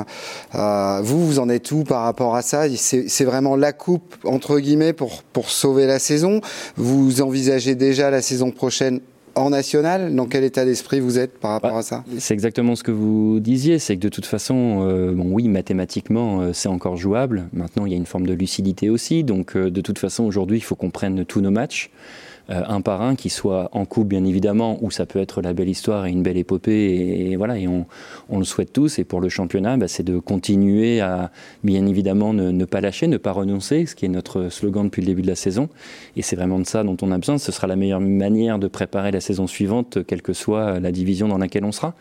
Euh, 0.54 1.00
vous, 1.02 1.26
vous 1.26 1.38
en 1.38 1.48
êtes 1.48 1.70
où 1.72 1.84
par 1.84 2.02
rapport 2.02 2.36
à 2.36 2.42
ça? 2.42 2.64
C'est 2.76 3.24
vraiment 3.24 3.56
la 3.56 3.72
coupe, 3.72 4.16
entre 4.24 4.58
guillemets, 4.58 4.92
pour, 4.92 5.22
pour 5.22 5.50
sauver 5.50 5.86
la 5.86 5.98
saison? 5.98 6.40
Vous 6.76 7.20
envisagez 7.20 7.74
déjà 7.74 8.10
la 8.10 8.22
saison 8.22 8.50
prochaine 8.50 9.00
en 9.36 9.50
national 9.50 10.14
Dans 10.14 10.26
quel 10.26 10.44
état 10.44 10.64
d'esprit 10.64 11.00
vous 11.00 11.18
êtes 11.18 11.38
par 11.38 11.52
rapport 11.52 11.72
bah, 11.72 11.78
à 11.78 11.82
ça? 11.82 12.04
C'est 12.18 12.34
exactement 12.34 12.74
ce 12.74 12.82
que 12.82 12.90
vous 12.90 13.38
disiez, 13.40 13.78
c'est 13.78 13.96
que 13.96 14.00
de 14.00 14.08
toute 14.08 14.26
façon, 14.26 14.86
euh, 14.88 15.12
bon 15.12 15.30
oui, 15.30 15.48
mathématiquement, 15.48 16.40
euh, 16.40 16.52
c'est 16.52 16.68
encore 16.68 16.96
jouable. 16.96 17.48
Maintenant, 17.52 17.86
il 17.86 17.92
y 17.92 17.94
a 17.94 17.98
une 17.98 18.06
forme 18.06 18.26
de 18.26 18.34
lucidité 18.34 18.90
aussi. 18.90 19.24
Donc, 19.24 19.56
de 19.56 19.80
toute 19.80 19.98
façon, 19.98 20.24
aujourd'hui, 20.24 20.58
il 20.58 20.62
faut 20.62 20.74
qu'on 20.74 20.90
prenne 20.90 21.24
tous 21.24 21.40
nos 21.40 21.50
matchs. 21.50 21.90
Euh, 22.48 22.62
un 22.68 22.80
par 22.80 23.02
un, 23.02 23.16
qui 23.16 23.28
soit 23.28 23.68
en 23.72 23.84
coupe 23.84 24.06
bien 24.06 24.24
évidemment, 24.24 24.78
où 24.80 24.92
ça 24.92 25.04
peut 25.04 25.18
être 25.18 25.42
la 25.42 25.52
belle 25.52 25.68
histoire 25.68 26.06
et 26.06 26.10
une 26.10 26.22
belle 26.22 26.36
épopée, 26.36 27.30
et, 27.30 27.36
voilà, 27.36 27.58
et 27.58 27.66
on, 27.66 27.86
le 28.38 28.44
souhaite 28.44 28.72
tous. 28.72 29.00
Et 29.00 29.04
pour 29.04 29.20
le 29.20 29.28
championnat, 29.28 29.76
bah, 29.76 29.88
c'est 29.88 30.04
de 30.04 30.18
continuer 30.20 31.00
à 31.00 31.32
bien 31.64 31.86
évidemment 31.86 32.32
ne, 32.32 32.64
pas 32.64 32.80
lâcher, 32.80 33.08
ne 33.08 33.16
pas 33.16 33.32
renoncer, 33.32 33.86
ce 33.86 33.96
qui 33.96 34.04
est 34.04 34.08
notre 34.08 34.48
slogan 34.48 34.84
depuis 34.84 35.02
le 35.02 35.06
début 35.06 35.22
de 35.22 35.26
la 35.26 35.34
saison. 35.34 35.68
Et 36.16 36.22
c'est 36.22 36.36
vraiment 36.36 36.60
de 36.60 36.66
ça 36.66 36.84
dont 36.84 36.96
on 37.02 37.10
a 37.10 37.18
besoin. 37.18 37.38
Ce 37.38 37.50
sera 37.50 37.66
la 37.66 37.76
meilleure 37.76 38.00
manière 38.00 38.60
de 38.60 38.68
préparer 38.68 39.10
la 39.10 39.20
saison 39.20 39.48
suivante, 39.48 40.04
quelle 40.06 40.22
que 40.22 40.32
soit 40.32 40.78
la 40.78 40.92
division 40.92 41.26
dans 41.26 41.38
laquelle 41.38 41.64
on 41.64 41.72
sera. 41.72 41.94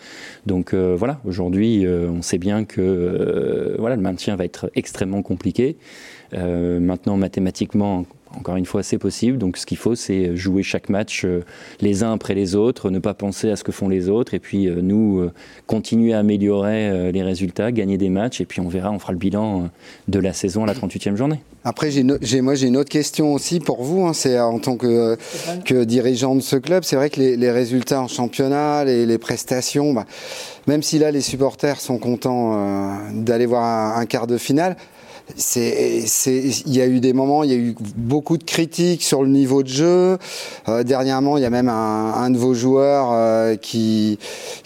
Donc 0.46 0.74
euh, 0.74 0.96
voilà, 0.98 1.20
aujourd'hui, 1.26 1.86
euh, 1.86 2.08
on 2.10 2.22
sait 2.22 2.38
bien 2.38 2.66
que 2.66 3.76
voilà, 3.80 3.96
le 3.96 4.02
maintien 4.02 4.36
va 4.36 4.46
être 4.46 4.70
extrêmement 4.76 5.24
compliqué. 5.24 5.78
maintenant, 6.34 7.18
mathématiquement, 7.18 8.06
encore 8.38 8.56
une 8.56 8.66
fois, 8.66 8.84
c'est 8.84 8.98
possible. 8.98 9.38
Donc, 9.38 9.58
ce 9.58 9.66
qu'il 9.66 9.78
faut, 9.78 9.96
c'est 9.96 10.36
jouer 10.36 10.64
chaque 10.64 10.90
match 10.90 11.24
euh, 11.26 11.44
les 11.82 12.04
uns 12.04 12.14
après 12.14 12.36
les 12.36 12.56
autres, 12.56 12.90
ne 12.90 13.00
pas 13.00 13.14
penser 13.14 13.50
à 13.50 13.56
ce 13.56 13.64
que 13.64 13.72
font 13.72 13.90
les 13.90 14.10
autres, 14.10 14.34
et 14.34 14.40
puis 14.40 14.68
euh, 14.68 14.82
nous 14.82 15.20
euh, 15.20 15.32
continuer 15.68 16.14
à 16.14 16.20
améliorer 16.20 17.12
les 17.12 17.24
résultats, 17.24 17.72
gagner 17.72 17.98
des 17.98 18.10
matchs, 18.10 18.42
et 18.42 18.46
puis 18.46 18.62
on 18.62 18.68
verra, 18.68 18.92
on 18.92 19.00
fera 19.00 19.14
le 19.14 19.18
bilan 19.18 19.70
de 20.08 20.20
la 20.20 20.34
saison 20.34 20.64
à 20.64 20.68
la 20.68 20.74
38e 20.74 21.16
journée. 21.16 21.40
Après, 21.64 21.90
j'ai, 21.92 22.04
moi, 22.42 22.56
j'ai 22.56 22.68
une 22.68 22.78
autre 22.78 22.90
question 22.90 23.34
aussi 23.34 23.60
pour 23.60 23.84
vous. 23.84 24.06
Hein. 24.06 24.14
c'est 24.14 24.40
en 24.40 24.60
tant 24.60 24.78
que, 24.78 25.18
que 25.66 25.84
dirigeant 25.84 26.36
de 26.36 26.42
ce 26.42 26.56
club, 26.56 26.84
c'est 26.84 26.96
vrai 26.96 27.10
que 27.10 27.20
les, 27.20 27.52
résultats 27.52 28.02
en 28.02 28.08
championnat, 28.08 28.84
les, 28.86 29.06
les 29.06 29.18
prestations, 29.18 29.94
bah, 29.94 30.06
même 30.68 30.84
si 30.84 31.00
là 31.00 31.12
les 31.12 31.22
supporters 31.22 31.80
sont 31.80 31.98
contents 31.98 33.00
d'aller 33.14 33.46
voir 33.46 33.98
un 33.98 34.06
quart 34.06 34.28
de 34.28 34.38
finale, 34.38 34.76
c'est, 35.36 36.04
il 36.66 36.76
y 36.76 36.82
a 36.82 36.88
eu 36.88 37.00
des 37.00 37.14
moments, 37.14 37.44
il 37.44 37.50
y 37.50 37.54
a 37.54 37.58
eu 37.58 37.76
beaucoup 37.96 38.38
de 38.38 38.44
critiques 38.44 39.04
sur 39.04 39.24
le 39.24 39.30
niveau 39.30 39.64
de 39.64 39.68
jeu. 39.68 40.18
Euh, 40.70 40.84
dernièrement, 40.84 41.38
il 41.38 41.44
y 41.44 41.46
a 41.46 41.50
même 41.50 41.70
un, 41.70 42.14
un 42.14 42.30
de 42.30 42.38
vos 42.38 42.54
joueurs 42.54 43.10
euh, 43.12 43.56
qui, 43.56 44.20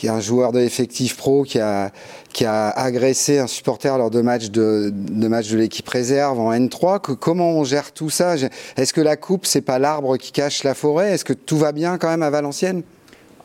est 0.04 0.10
un 0.10 0.20
joueur 0.20 0.52
de 0.52 0.60
l'effectif 0.60 1.16
pro 1.18 1.44
qui 1.44 1.60
a 1.60 1.92
qui 2.32 2.46
a 2.46 2.70
agressé 2.70 3.40
un 3.40 3.48
supporter 3.48 3.98
lors 3.98 4.12
de 4.12 4.22
matchs 4.22 4.52
de, 4.52 4.92
de 4.94 5.28
matchs 5.28 5.50
de 5.50 5.58
l'équipe 5.58 5.88
réserve 5.90 6.40
en 6.40 6.54
N3. 6.54 7.02
Que, 7.02 7.12
comment 7.14 7.52
on 7.54 7.64
gère 7.64 7.92
tout 7.92 8.12
ça? 8.12 8.36
Est-ce 8.78 8.94
que 8.94 9.02
la 9.02 9.18
coupe, 9.18 9.48
c'est 9.48 9.62
pas 9.62 9.80
l'arbre 9.80 10.16
qui 10.18 10.32
cache 10.32 10.64
la 10.64 10.76
forêt? 10.76 11.12
Est-ce 11.14 11.26
que 11.26 11.34
tout 11.34 11.58
va 11.58 11.72
bien 11.72 11.98
quand 11.98 12.10
même 12.10 12.22
à 12.22 12.30
Valenciennes? 12.30 12.84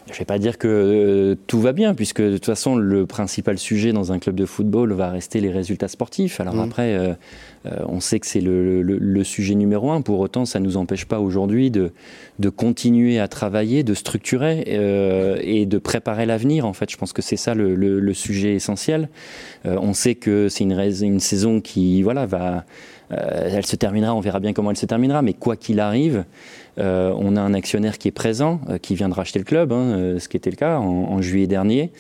Je 0.09 0.13
ne 0.13 0.19
vais 0.19 0.25
pas 0.27 0.39
dire 0.39 0.59
que 0.59 0.69
euh, 0.69 1.35
tout 1.47 1.61
va 1.61 1.73
bien, 1.73 1.95
puisque 1.95 2.21
de 2.21 2.35
toute 2.35 2.45
façon, 2.45 2.77
le 2.77 3.07
principal 3.07 3.59
sujet 3.59 3.93
dans 3.93 4.13
un 4.13 4.19
club 4.19 4.35
de 4.35 4.45
football 4.45 4.93
va 4.93 5.09
rester 5.09 5.41
les 5.41 5.51
résultats 5.51 5.89
sportifs. 5.89 6.41
Alors 6.41 6.57
mmh. 6.57 6.61
après, 6.61 6.95
euh, 6.95 7.15
euh, 7.65 7.71
on 7.89 8.01
sait 8.01 8.21
que 8.21 8.27
c'est 8.27 8.43
le, 8.43 9.25
sujet 9.25 9.55
numéro 9.55 9.91
un. 9.91 10.03
Pour 10.03 10.21
autant, 10.21 10.45
ça 10.45 10.61
ne 10.61 10.65
nous 10.67 10.77
empêche 10.77 11.07
pas 11.07 11.21
aujourd'hui 11.21 11.71
de, 11.71 11.93
de, 12.39 12.49
continuer 12.51 13.19
à 13.19 13.29
travailler, 13.29 13.83
de 13.83 13.95
structurer 13.95 14.65
et 15.43 15.65
de 15.65 15.79
préparer 15.79 16.27
l'avenir. 16.27 16.67
En 16.67 16.75
fait, 16.75 16.91
je 16.91 16.99
pense 16.99 17.15
que 17.15 17.23
c'est 17.23 17.37
ça 17.37 17.55
le, 17.55 18.13
sujet 18.13 18.55
essentiel. 18.55 19.09
on 19.65 19.95
sait 19.95 20.15
que 20.15 20.49
c'est 20.51 20.65
une, 20.65 20.79
une, 20.79 21.21
saison 21.21 21.61
qui 21.63 22.03
voilà, 22.03 22.27
va 22.27 22.65
euh, 23.13 23.51
elle 23.53 23.67
se 23.67 23.77
terminera, 23.77 24.15
on 24.15 24.21
verra 24.21 24.41
bien 24.41 24.53
comment 24.53 24.71
elle 24.71 24.77
se 24.77 24.87
terminera, 24.87 25.23
mais 25.23 25.35
quoi 25.35 25.57
qu'il 25.57 25.81
arrive, 25.81 26.25
on 26.77 27.37
a 27.37 27.41
un 27.41 27.55
actionnaire 27.55 27.99
qui 27.99 28.09
est 28.09 28.13
présent, 28.13 28.61
euh, 28.69 28.79
qui 28.79 28.95
vient 28.95 29.09
de 29.09 29.15
racheter 29.15 29.39
le 29.39 29.45
club, 29.45 29.73
hein, 29.73 30.17
ce 30.19 30.29
qui 30.29 30.37
était 30.37 30.51
le 30.51 30.57
cas 30.57 30.79
en 30.79 31.21
juillet 31.23 31.47
dernier. 31.47 31.93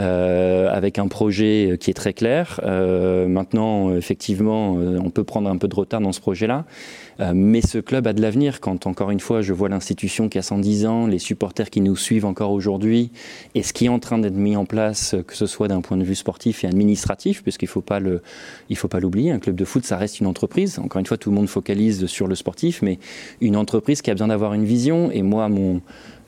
Euh, 0.00 0.68
avec 0.72 0.98
un 0.98 1.06
projet 1.06 1.76
qui 1.78 1.90
est 1.90 1.94
très 1.94 2.14
clair. 2.14 2.60
Euh, 2.64 3.28
maintenant, 3.28 3.94
effectivement, 3.94 4.76
euh, 4.76 4.98
on 5.00 5.10
peut 5.10 5.22
prendre 5.22 5.48
un 5.48 5.56
peu 5.56 5.68
de 5.68 5.74
retard 5.74 6.00
dans 6.00 6.10
ce 6.10 6.20
projet-là, 6.20 6.64
mais 7.32 7.60
ce 7.60 7.78
club 7.78 8.08
a 8.08 8.12
de 8.12 8.20
l'avenir. 8.20 8.60
Quand, 8.60 8.88
encore 8.88 9.12
une 9.12 9.20
fois, 9.20 9.40
je 9.40 9.52
vois 9.52 9.68
l'institution 9.68 10.28
qui 10.28 10.36
a 10.36 10.42
110 10.42 10.86
ans, 10.86 11.06
les 11.06 11.20
supporters 11.20 11.70
qui 11.70 11.80
nous 11.80 11.94
suivent 11.94 12.24
encore 12.24 12.50
aujourd'hui, 12.50 13.12
et 13.54 13.62
ce 13.62 13.72
qui 13.72 13.84
est 13.84 13.88
en 13.88 14.00
train 14.00 14.18
d'être 14.18 14.34
mis 14.34 14.56
en 14.56 14.64
place, 14.64 15.14
que 15.24 15.36
ce 15.36 15.46
soit 15.46 15.68
d'un 15.68 15.80
point 15.80 15.96
de 15.96 16.02
vue 16.02 16.16
sportif 16.16 16.64
et 16.64 16.66
administratif, 16.66 17.44
puisqu'il 17.44 17.66
ne 17.66 17.68
faut 17.68 17.82
pas 17.82 18.00
l'oublier, 18.98 19.30
un 19.30 19.38
club 19.38 19.54
de 19.54 19.64
foot, 19.64 19.84
ça 19.84 19.96
reste 19.96 20.18
une 20.18 20.26
entreprise. 20.26 20.80
Encore 20.80 20.98
une 20.98 21.06
fois, 21.06 21.16
tout 21.16 21.30
le 21.30 21.36
monde 21.36 21.48
focalise 21.48 22.06
sur 22.06 22.26
le 22.26 22.34
sportif, 22.34 22.82
mais 22.82 22.98
une 23.40 23.54
entreprise 23.54 24.02
qui 24.02 24.10
a 24.10 24.13
besoin 24.14 24.28
d'avoir 24.28 24.54
une 24.54 24.64
vision. 24.64 25.10
Et 25.10 25.22
moi, 25.22 25.48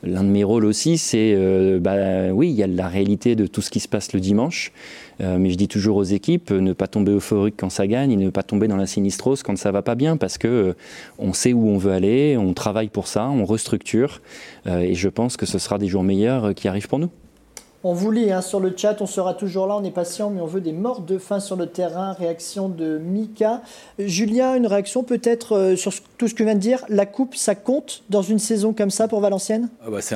L'un 0.03 0.23
de 0.23 0.29
mes 0.29 0.43
rôles 0.43 0.65
aussi, 0.65 0.97
c'est, 0.97 1.33
euh, 1.35 1.79
bah, 1.79 2.31
oui, 2.31 2.49
il 2.49 2.55
y 2.55 2.61
a 2.61 2.67
la 2.67 2.87
réalité 2.87 3.35
de 3.35 3.47
tout 3.47 3.61
ce 3.61 3.71
qui 3.71 3.79
se 3.79 3.87
passe 3.87 4.13
le 4.13 4.19
dimanche, 4.19 4.71
euh, 5.21 5.39
mais 5.39 5.49
je 5.49 5.55
dis 5.55 5.67
toujours 5.67 5.97
aux 5.97 6.03
équipes, 6.03 6.51
ne 6.51 6.71
pas 6.73 6.87
tomber 6.87 7.13
euphorique 7.13 7.55
quand 7.57 7.71
ça 7.71 7.87
gagne 7.87 8.11
et 8.11 8.15
ne 8.15 8.29
pas 8.29 8.43
tomber 8.43 8.67
dans 8.67 8.77
la 8.77 8.85
sinistrose 8.85 9.41
quand 9.41 9.57
ça 9.57 9.71
va 9.71 9.81
pas 9.81 9.95
bien, 9.95 10.15
parce 10.15 10.37
que 10.37 10.47
euh, 10.47 10.73
on 11.17 11.33
sait 11.33 11.51
où 11.51 11.67
on 11.67 11.77
veut 11.79 11.93
aller, 11.93 12.37
on 12.37 12.53
travaille 12.53 12.89
pour 12.89 13.07
ça, 13.07 13.27
on 13.27 13.43
restructure, 13.43 14.21
et 14.67 14.93
je 14.93 15.09
pense 15.09 15.37
que 15.37 15.45
ce 15.45 15.59
sera 15.59 15.77
des 15.77 15.87
jours 15.87 16.03
meilleurs 16.03 16.53
qui 16.53 16.67
arrivent 16.67 16.87
pour 16.87 16.99
nous. 16.99 17.09
On 17.83 17.93
vous 17.93 18.09
lit 18.09 18.31
hein, 18.31 18.41
sur 18.41 18.59
le 18.59 18.73
chat, 18.75 19.01
on 19.01 19.05
sera 19.05 19.35
toujours 19.35 19.67
là, 19.67 19.75
on 19.75 19.83
est 19.83 19.91
patient, 19.91 20.31
mais 20.31 20.41
on 20.41 20.47
veut 20.47 20.61
des 20.61 20.71
morts 20.71 21.01
de 21.01 21.19
faim 21.19 21.39
sur 21.39 21.55
le 21.55 21.67
terrain. 21.67 22.13
Réaction 22.13 22.69
de 22.69 22.97
Mika. 22.97 23.61
Julien, 23.99 24.55
une 24.55 24.65
réaction 24.65 25.03
peut-être 25.03 25.55
euh, 25.55 25.75
sur 25.75 25.93
tout 26.17 26.27
ce 26.27 26.33
que 26.33 26.43
vient 26.43 26.55
de 26.55 26.59
dire? 26.59 26.83
La 26.89 27.05
coupe, 27.05 27.35
ça 27.35 27.53
compte 27.53 28.03
dans 28.09 28.23
une 28.23 28.39
saison 28.39 28.73
comme 28.73 28.89
ça 28.89 29.07
pour 29.07 29.19
Valenciennes? 29.21 29.69
Ah 29.85 29.91
bah, 29.91 30.01
C'est 30.01 30.15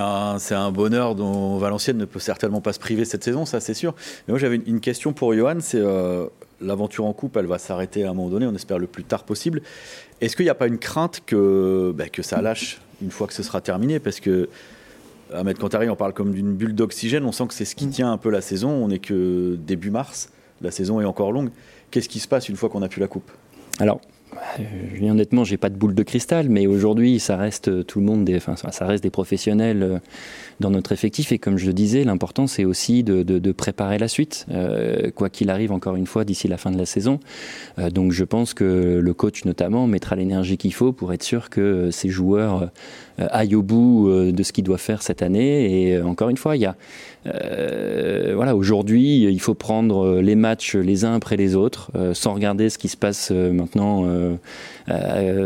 un, 0.55 0.71
bonheur 0.71 1.13
dont 1.13 1.57
Valenciennes 1.57 1.97
ne 1.97 2.05
peut 2.05 2.19
certainement 2.19 2.61
pas 2.61 2.73
se 2.73 2.79
priver 2.79 3.05
cette 3.05 3.23
saison, 3.23 3.45
ça 3.45 3.59
c'est 3.59 3.75
sûr. 3.75 3.93
Mais 4.27 4.31
moi 4.31 4.39
j'avais 4.39 4.55
une 4.55 4.79
question 4.79 5.13
pour 5.13 5.35
Johan, 5.35 5.57
c'est 5.59 5.79
euh, 5.79 6.25
l'aventure 6.61 7.05
en 7.05 7.13
coupe, 7.13 7.37
elle 7.37 7.45
va 7.45 7.59
s'arrêter 7.59 8.05
à 8.05 8.09
un 8.09 8.13
moment 8.15 8.29
donné, 8.29 8.47
on 8.47 8.55
espère 8.55 8.79
le 8.79 8.87
plus 8.87 9.03
tard 9.03 9.23
possible. 9.23 9.61
Est-ce 10.19 10.35
qu'il 10.35 10.45
n'y 10.45 10.51
a 10.51 10.55
pas 10.55 10.67
une 10.67 10.79
crainte 10.79 11.21
que, 11.27 11.93
bah, 11.95 12.09
que 12.09 12.23
ça 12.23 12.41
lâche 12.41 12.81
une 13.03 13.11
fois 13.11 13.27
que 13.27 13.33
ce 13.33 13.43
sera 13.43 13.61
terminé? 13.61 13.99
Parce 13.99 14.19
que 14.19 14.49
Ahmed 15.33 15.57
Kantari 15.57 15.89
on 15.89 15.95
parle 15.95 16.13
comme 16.13 16.33
d'une 16.33 16.53
bulle 16.53 16.75
d'oxygène. 16.75 17.25
On 17.25 17.31
sent 17.31 17.47
que 17.47 17.53
c'est 17.53 17.65
ce 17.65 17.75
qui 17.75 17.87
mm. 17.87 17.91
tient 17.91 18.11
un 18.11 18.17
peu 18.17 18.29
la 18.29 18.41
saison. 18.41 18.69
On 18.69 18.87
n'est 18.87 18.99
que 18.99 19.55
début 19.55 19.91
mars. 19.91 20.29
La 20.61 20.71
saison 20.71 21.01
est 21.01 21.05
encore 21.05 21.31
longue. 21.31 21.49
Qu'est-ce 21.89 22.09
qui 22.09 22.19
se 22.19 22.27
passe 22.27 22.49
une 22.49 22.55
fois 22.55 22.69
qu'on 22.69 22.81
a 22.81 22.87
pu 22.87 22.99
la 22.99 23.07
coupe? 23.07 23.31
Alors, 23.79 23.99
euh, 24.59 25.09
honnêtement, 25.09 25.43
j'ai 25.43 25.57
pas 25.57 25.69
de 25.69 25.75
boule 25.75 25.95
de 25.95 26.03
cristal, 26.03 26.49
mais 26.49 26.67
aujourd'hui, 26.67 27.19
ça 27.19 27.37
reste 27.37 27.67
euh, 27.67 27.83
tout 27.83 27.99
le 27.99 28.05
monde, 28.05 28.25
des, 28.25 28.37
enfin, 28.37 28.55
ça 28.55 28.85
reste 28.85 29.03
des 29.03 29.09
professionnels 29.09 29.83
euh, 29.83 29.99
dans 30.59 30.69
notre 30.69 30.91
effectif. 30.91 31.31
Et 31.31 31.39
comme 31.39 31.57
je 31.57 31.65
le 31.65 31.73
disais, 31.73 32.03
l'important, 32.03 32.47
c'est 32.47 32.65
aussi 32.65 33.03
de, 33.03 33.51
préparer 33.51 33.97
la 33.97 34.07
suite, 34.07 34.45
quoi 35.15 35.29
qu'il 35.29 35.49
arrive, 35.49 35.71
encore 35.71 35.95
une 35.95 36.07
fois, 36.07 36.23
d'ici 36.23 36.47
la 36.47 36.57
fin 36.57 36.71
de 36.71 36.77
la 36.77 36.85
saison. 36.85 37.19
donc, 37.91 38.11
je 38.11 38.23
pense 38.23 38.53
que 38.53 38.99
le 39.03 39.13
coach, 39.13 39.43
notamment, 39.45 39.87
mettra 39.87 40.15
l'énergie 40.15 40.57
qu'il 40.57 40.73
faut 40.73 40.93
pour 40.93 41.11
être 41.13 41.23
sûr 41.23 41.49
que 41.49 41.89
ces 41.91 42.09
joueurs 42.09 42.71
aillent 43.17 43.55
au 43.55 43.61
bout 43.61 44.09
de 44.31 44.43
ce 44.43 44.53
qu'ils 44.53 44.63
doivent 44.63 44.79
faire 44.79 45.01
cette 45.01 45.21
année. 45.21 45.89
Et 45.89 46.01
encore 46.01 46.29
une 46.29 46.37
fois, 46.37 46.55
il 46.55 46.61
y 46.61 46.65
a 46.65 46.75
euh, 47.27 48.33
voilà, 48.35 48.55
aujourd'hui, 48.55 49.23
il 49.23 49.39
faut 49.39 49.53
prendre 49.53 50.05
euh, 50.05 50.21
les 50.21 50.35
matchs 50.35 50.75
les 50.75 51.05
uns 51.05 51.13
après 51.13 51.37
les 51.37 51.55
autres, 51.55 51.91
euh, 51.95 52.13
sans 52.13 52.33
regarder 52.33 52.69
ce 52.69 52.77
qui 52.77 52.87
se 52.87 52.97
passe 52.97 53.31
maintenant 53.31 54.05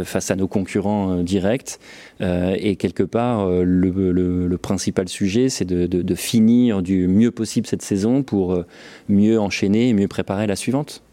face 0.04 0.32
à 0.32 0.36
nos 0.36 0.48
concurrents 0.48 1.18
directs. 1.18 1.80
et 2.20 2.76
quelque 2.78 3.04
part, 3.04 3.48
le, 3.50 4.58
principal 4.58 5.08
sujet, 5.08 5.50
c'est 5.50 5.66
de, 5.66 5.86
de, 5.86 6.16
finir 6.16 6.82
du 6.82 7.08
mieux 7.08 7.32
possible 7.32 7.68
cette 7.68 7.82
saison 7.82 8.24
pour 8.24 8.64
mieux 9.10 9.40
enchaîner 9.40 9.90
et 9.90 9.94
mieux 9.94 10.08
préparer 10.08 10.48
la 10.48 10.56
suivante. 10.56 11.05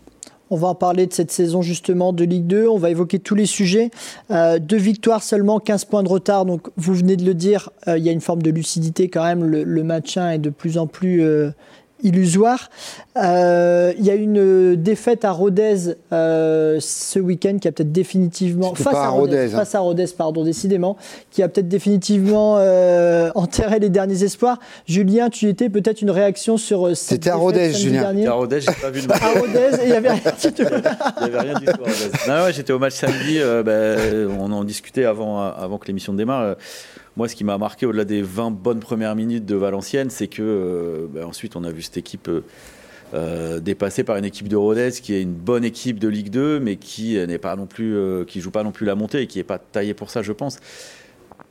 On 0.53 0.57
va 0.57 0.69
en 0.69 0.75
parler 0.75 1.07
de 1.07 1.15
cette 1.15 1.31
saison 1.31 1.63
justement 1.63 2.13
de 2.13 2.25
Ligue 2.25 2.47
2. 2.47 2.69
On 2.69 2.77
va 2.77 2.91
évoquer 2.91 3.19
tous 3.19 3.35
les 3.35 3.47
sujets. 3.47 3.91
Euh, 4.31 4.59
deux 4.59 4.77
victoires 4.77 5.23
seulement, 5.23 5.59
15 5.59 5.87
points 5.87 6.03
de 6.03 6.11
retard. 6.11 6.45
Donc 6.45 6.69
vous 6.77 6.93
venez 6.93 7.17
de 7.17 7.25
le 7.25 7.33
dire, 7.33 7.71
euh, 7.89 7.97
il 7.97 8.05
y 8.05 8.11
a 8.11 8.13
une 8.13 8.21
forme 8.21 8.43
de 8.43 8.51
lucidité 8.51 9.09
quand 9.09 9.25
même. 9.25 9.45
Le, 9.45 9.65
le 9.65 9.83
1 9.83 10.31
est 10.33 10.39
de 10.39 10.51
plus 10.51 10.77
en 10.77 10.87
plus 10.87 11.23
euh, 11.23 11.53
illusoire. 12.03 12.71
Euh, 13.17 13.93
il 13.99 14.05
y 14.05 14.11
a 14.11 14.15
une 14.15 14.75
défaite 14.77 15.25
à 15.25 15.33
Rodez 15.33 15.97
euh, 16.13 16.79
ce 16.81 17.19
week-end 17.19 17.59
qui 17.61 17.69
a 17.69 17.73
peut-être 17.73 17.93
définitivement 17.93 18.75
face 18.75 18.95
à, 18.95 19.09
Rodez, 19.09 19.55
hein. 19.55 19.59
face 19.59 19.75
à 19.75 19.81
Rodez, 19.81 20.07
pardon, 20.17 20.45
décidément, 20.45 20.97
qui 21.31 21.43
a 21.43 21.49
peut-être 21.49 21.69
définitivement 21.69 22.57
euh, 22.59 23.31
enterré 23.35 23.79
les 23.79 23.91
derniers 23.91 24.25
espoirs. 24.25 24.59
Julien, 24.87 25.29
tu 25.29 25.49
étais 25.49 25.69
peut-être 25.69 26.03
une 26.03 26.11
réaction 26.11 26.57
sur 26.57 26.89
cette 26.97 27.23
C'était 27.23 27.31
à 27.31 27.37
Rodez, 27.37 27.73
Julien. 27.73 28.13
C'était 28.15 28.27
à 28.27 28.33
Rodez, 28.33 28.61
j'ai 28.61 28.73
pas 28.73 28.91
vu 28.91 29.01
le 29.03 29.07
match. 29.09 29.23
à 29.23 29.39
Rodez, 29.41 29.77
il 29.83 29.91
n'y 29.91 29.97
avait 29.97 30.11
rien 30.11 30.33
du 30.43 30.53
tout. 30.53 30.63
il 30.63 31.29
n'y 31.29 31.37
avait 31.37 31.41
rien 31.41 31.59
du 31.59 31.65
tout 31.67 31.73
à 31.73 31.77
Rodez. 31.77 32.29
Non, 32.29 32.45
ouais, 32.45 32.53
j'étais 32.53 32.73
au 32.73 32.79
match 32.79 32.95
samedi. 32.95 33.39
Ben, 33.65 34.29
on 34.41 34.51
en 34.53 34.65
discutait 34.65 35.05
avant, 35.05 35.41
avant 35.41 35.79
que 35.79 35.87
l'émission 35.87 36.15
démarre 36.15 36.57
moi, 37.17 37.29
ce 37.29 37.37
qui 37.37 37.45
m'a 37.45 37.59
marqué 37.59 37.85
au-delà 37.87 38.05
des 38.05 38.23
20 38.23 38.53
bonnes 38.53 38.81
premières 38.81 39.15
minutes 39.15 39.45
de 39.45 39.55
Valenciennes, 39.55 40.11
c'est 40.11 40.29
que 40.29 40.43
euh, 40.43 41.07
bah, 41.13 41.27
ensuite 41.27 41.57
on 41.57 41.65
a 41.65 41.71
vu 41.71 41.83
cette 41.83 41.99
équipe 41.99 42.29
euh, 42.29 42.43
euh, 43.13 43.61
dépassée 43.61 44.03
par 44.03 44.17
une 44.17 44.25
équipe 44.25 44.49
de 44.49 44.57
Rodez 44.57 44.91
qui 44.93 45.13
est 45.13 45.21
une 45.21 45.35
bonne 45.35 45.65
équipe 45.65 45.99
de 45.99 46.09
Ligue 46.09 46.31
2, 46.31 46.59
mais 46.61 46.77
qui 46.77 47.15
n'est 47.15 47.39
pas 47.39 47.55
non 47.57 47.67
plus, 47.67 48.25
qui 48.27 48.41
joue 48.41 48.51
pas 48.51 48.63
non 48.63 48.73
plus 48.73 48.87
la 48.87 48.95
montée 48.95 49.23
et 49.23 49.27
qui 49.27 49.39
n'est 49.39 49.45
pas 49.45 49.59
taillée 49.59 49.95
pour 49.95 50.09
ça, 50.09 50.23
je 50.23 50.33
pense. 50.33 50.59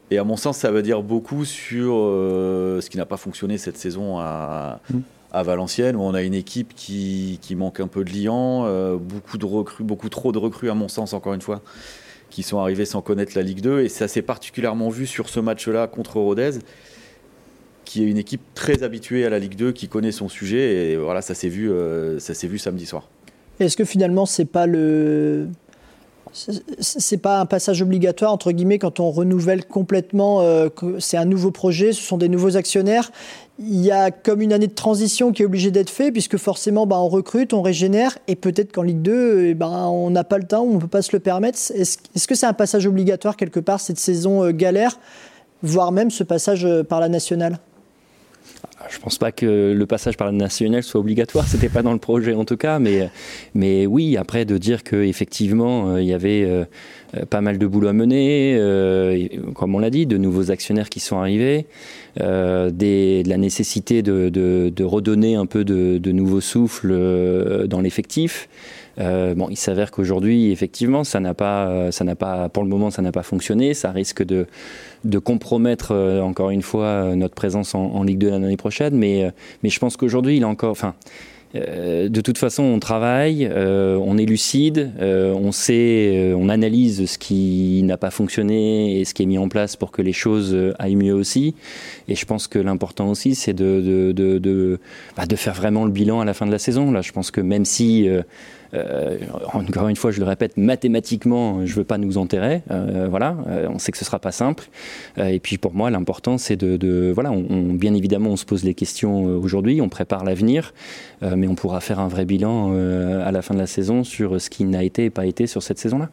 Et 0.10 0.18
à 0.18 0.24
mon 0.24 0.36
sens, 0.36 0.58
ça 0.58 0.72
veut 0.72 0.82
dire 0.82 1.04
beaucoup 1.04 1.46
sur 1.46 1.94
ce 1.94 2.90
qui 2.90 2.98
n'a 2.98 3.06
pas 3.06 3.18
fonctionné 3.18 3.60
cette 3.60 3.78
saison 3.78 4.18
à, 4.18 4.82
mm. 4.90 5.00
à, 5.32 5.44
Valenciennes, 5.44 5.96
où 5.96 6.02
on 6.02 6.16
a 6.16 6.24
une 6.24 6.34
équipe 6.34 6.74
qui, 6.76 7.38
qui 7.42 7.56
manque 7.56 7.80
un 7.80 7.88
peu 7.88 8.04
de 8.04 8.12
liant, 8.12 8.66
beaucoup 8.98 9.38
de 9.38 9.46
recrues, 9.46 9.84
beaucoup 9.84 10.10
trop 10.10 10.32
de 10.32 10.40
recrues 10.40 10.72
à 10.72 10.74
mon 10.74 10.88
sens, 10.88 11.14
encore 11.14 11.36
une 11.36 11.42
fois 11.42 11.62
qui 12.32 12.42
sont 12.42 12.58
arrivés 12.58 12.86
sans 12.86 13.02
connaître 13.02 13.34
la 13.36 13.44
Ligue 13.44 13.62
2. 13.62 13.82
Et 13.82 13.90
ça 13.90 14.08
s'est 14.08 14.24
particulièrement 14.24 14.90
vu 14.90 15.06
sur 15.06 15.30
ce 15.30 15.40
match-là 15.40 15.86
contre 15.88 16.20
Rodez, 16.20 16.52
qui 17.86 18.04
est 18.04 18.08
une 18.08 18.18
équipe 18.18 18.42
très 18.56 18.82
habituée 18.82 19.26
à 19.26 19.30
la 19.30 19.38
Ligue 19.38 19.56
2, 19.56 19.72
qui 19.72 19.88
connaît 19.88 20.12
son 20.12 20.30
sujet. 20.30 20.92
Et 20.92 20.96
voilà, 20.98 21.22
ça 21.22 21.36
s'est 21.36 21.50
vu, 21.50 21.70
euh, 21.72 22.18
vu 22.18 22.58
samedi 22.58 22.88
soir. 22.88 23.08
Est-ce 23.60 23.78
que 23.78 23.86
finalement, 23.86 24.26
c'est 24.26 24.46
pas 24.46 24.66
le 24.66 25.48
c'est 26.34 27.18
pas 27.18 27.42
un 27.42 27.46
passage 27.46 27.82
obligatoire 27.82 28.32
entre 28.32 28.52
guillemets 28.52 28.80
quand 28.80 29.00
on 29.00 29.12
renouvelle 29.12 29.66
complètement. 29.66 30.42
Euh, 30.42 30.70
c'est 31.00 31.18
un 31.18 31.26
nouveau 31.26 31.52
projet, 31.52 31.92
ce 31.92 32.02
sont 32.02 32.18
des 32.18 32.30
nouveaux 32.30 32.56
actionnaire 32.56 33.12
il 33.64 33.82
y 33.82 33.92
a 33.92 34.12
comme 34.12 34.42
une 34.42 34.54
année 34.54 34.68
de 34.68 34.74
transition 34.74 35.32
qui 35.32 35.44
est 35.44 35.46
obligée 35.46 35.72
d'être 35.72 35.90
faite, 35.90 36.14
puisque 36.14 36.38
forcément, 36.38 36.88
bah, 36.88 36.98
on 36.98 37.08
recrute, 37.08 37.54
on 37.54 37.62
régénère, 37.62 38.18
et 38.28 38.36
peut-être 38.36 38.72
qu'en 38.72 38.82
Ligue 38.82 39.02
2, 39.02 39.46
eh 39.46 39.54
ben, 39.54 39.70
on 39.70 40.10
n'a 40.10 40.24
pas 40.24 40.38
le 40.38 40.46
temps, 40.46 40.64
on 40.64 40.76
ne 40.76 40.80
peut 40.80 40.88
pas 40.88 41.02
se 41.02 41.12
le 41.14 41.20
permettre. 41.20 41.60
Est-ce 41.76 42.28
que 42.28 42.36
c'est 42.36 42.46
un 42.46 42.54
passage 42.54 42.88
obligatoire 42.88 43.38
quelque 43.38 43.60
part, 43.60 43.80
cette 43.80 44.00
saison 44.00 44.44
euh, 44.44 44.52
galère, 44.52 45.00
voire 45.62 45.92
même 45.92 46.10
ce 46.10 46.24
passage 46.24 46.66
euh, 46.66 46.84
par 46.84 47.00
la 47.00 47.10
nationale? 47.10 47.60
Je 48.90 49.00
pense 49.00 49.18
pas 49.18 49.32
que 49.32 49.74
le 49.74 49.86
passage 49.86 50.18
par 50.18 50.28
la 50.28 50.34
nationale 50.34 50.84
soit 50.84 51.00
obligatoire, 51.00 51.48
c'était 51.48 51.70
pas 51.70 51.82
dans 51.82 51.94
le 51.94 52.00
projet 52.00 52.34
en 52.34 52.46
tout 52.46 52.58
cas, 52.58 52.80
mais, 52.80 53.10
mais 53.54 53.86
oui, 53.86 54.18
après 54.18 54.46
de 54.46 54.58
dire 54.58 54.84
qu'effectivement 54.84 55.62
euh, 55.90 56.02
il 56.02 56.08
y 56.08 56.14
avait 56.14 56.44
euh, 56.44 56.66
euh, 57.16 57.26
pas 57.26 57.42
mal 57.42 57.58
de 57.58 57.68
boulot 57.68 57.90
à 57.90 57.94
mener, 57.94 58.58
comme 59.56 59.76
on 59.76 59.80
l'a 59.80 59.90
dit, 59.90 60.06
de 60.06 60.18
nouveaux 60.18 60.52
actionnaires 60.52 60.90
qui 60.90 61.00
sont 61.00 61.18
arrivés, 61.18 61.66
de 62.18 63.28
la 63.28 63.38
nécessité 63.38 64.02
de, 64.02 64.84
redonner 64.84 65.36
un 65.36 65.46
peu 65.46 65.64
de, 65.64 65.98
de 65.98 66.12
nouveaux 66.12 66.42
souffles 66.42 67.68
dans 67.68 67.82
l'effectif. 67.82 68.48
Bon, 68.98 69.48
il 69.50 69.58
s'avère 69.58 69.92
qu'aujourd'hui, 69.92 70.52
effectivement, 70.52 71.04
ça 71.04 71.20
n'a 71.20 71.34
pas, 71.34 71.92
ça 71.92 72.04
n'a 72.04 72.16
pas, 72.16 72.50
pour 72.50 72.64
le 72.64 72.70
moment, 72.70 72.92
ça 72.92 73.02
n'a 73.02 73.12
pas 73.12 73.24
fonctionné. 73.24 73.74
Ça 73.74 73.92
risque 73.92 74.24
de, 74.24 74.46
compromettre 75.20 75.94
encore 76.22 76.50
une 76.50 76.62
fois 76.62 77.16
notre 77.16 77.36
présence 77.36 77.76
en, 77.76 78.04
Ligue 78.04 78.20
2 78.20 78.30
l'année 78.30 78.58
prochaine. 78.58 78.71
Mais, 78.92 79.26
euh, 79.26 79.32
mais 79.64 79.70
je 79.70 79.80
pense 79.80 79.98
qu'aujourd'hui, 79.98 80.38
il 80.38 80.44
a 80.44 80.48
encore, 80.48 80.72
enfin. 80.72 80.96
de 81.54 82.22
toute 82.22 82.38
façon, 82.38 82.64
on 82.64 82.80
travaille, 82.80 83.50
on 83.54 84.18
est 84.18 84.26
lucide, 84.26 84.92
on 85.02 85.52
sait, 85.52 86.34
on 86.34 86.48
analyse 86.48 87.06
ce 87.06 87.18
qui 87.18 87.82
n'a 87.84 87.98
pas 87.98 88.10
fonctionné 88.10 89.00
et 89.00 89.06
ce 89.06 89.14
qui 89.14 89.24
est 89.24 89.26
mis 89.26 89.38
en 89.38 89.50
place 89.50 89.76
pour 89.76 89.92
que 89.92 90.02
les 90.02 90.14
choses 90.14 90.56
aillent 90.80 90.96
mieux 90.96 91.14
aussi. 91.14 91.54
Et 92.08 92.16
je 92.16 92.26
pense 92.26 92.48
que 92.48 92.58
l'important 92.58 93.10
aussi, 93.10 93.36
c'est 93.36 93.54
de, 93.54 94.80
bah, 95.18 95.26
de, 95.26 95.36
faire 95.36 95.54
vraiment 95.54 95.84
le 95.84 95.92
bilan 95.92 96.22
à 96.22 96.26
la 96.26 96.34
fin 96.34 96.46
de 96.46 96.52
la 96.52 96.60
saison. 96.60 96.90
Là, 96.90 97.02
je 97.02 97.12
pense 97.12 97.32
que 97.32 97.42
même 97.42 97.66
si 97.66 98.08
euh, 98.74 99.18
encore 99.54 99.88
une 99.88 99.96
fois, 99.96 100.12
je 100.12 100.20
le 100.20 100.26
répète, 100.26 100.58
mathématiquement, 100.58 101.66
je 101.66 101.72
ne 101.72 101.78
veux 101.78 101.84
pas 101.84 101.98
nous 101.98 102.18
enterrer. 102.18 102.62
Euh, 102.72 103.08
voilà, 103.10 103.38
euh, 103.48 103.68
on 103.70 103.80
sait 103.80 103.92
que 103.92 103.98
ce 103.98 104.04
ne 104.04 104.08
sera 104.08 104.20
pas 104.20 104.32
simple. 104.32 104.66
et 105.18 105.40
puis 105.40 105.58
pour 105.58 105.74
moi, 105.74 105.90
l'important, 105.90 106.38
c'est 106.38 106.56
de, 106.56 107.12
voilà, 107.14 107.32
bien 107.32 107.94
évidemment, 107.94 108.32
on 108.32 108.36
se 108.36 108.46
pose 108.46 108.64
les 108.64 108.74
questions 108.74 109.24
aujourd'hui, 109.24 109.82
on 109.82 109.90
prépare 109.90 110.24
l'avenir, 110.24 110.74
mais 111.22 111.48
on 111.48 111.56
pourra 111.56 111.80
faire 111.82 112.00
un 112.00 112.08
vrai 112.08 112.26
bilan 112.26 112.74
à 112.74 113.32
la 113.32 113.42
fin 113.42 113.54
de 113.54 113.60
la 113.60 113.68
saison 113.68 114.04
sur 114.04 114.40
ce 114.40 114.50
qui 114.50 114.64
n'a 114.66 114.84
été 114.84 115.06
et 115.06 115.10
pas 115.10 115.26
été 115.26 115.48
sur 115.48 115.64
cette 115.64 115.80
saison-là. 115.80 116.10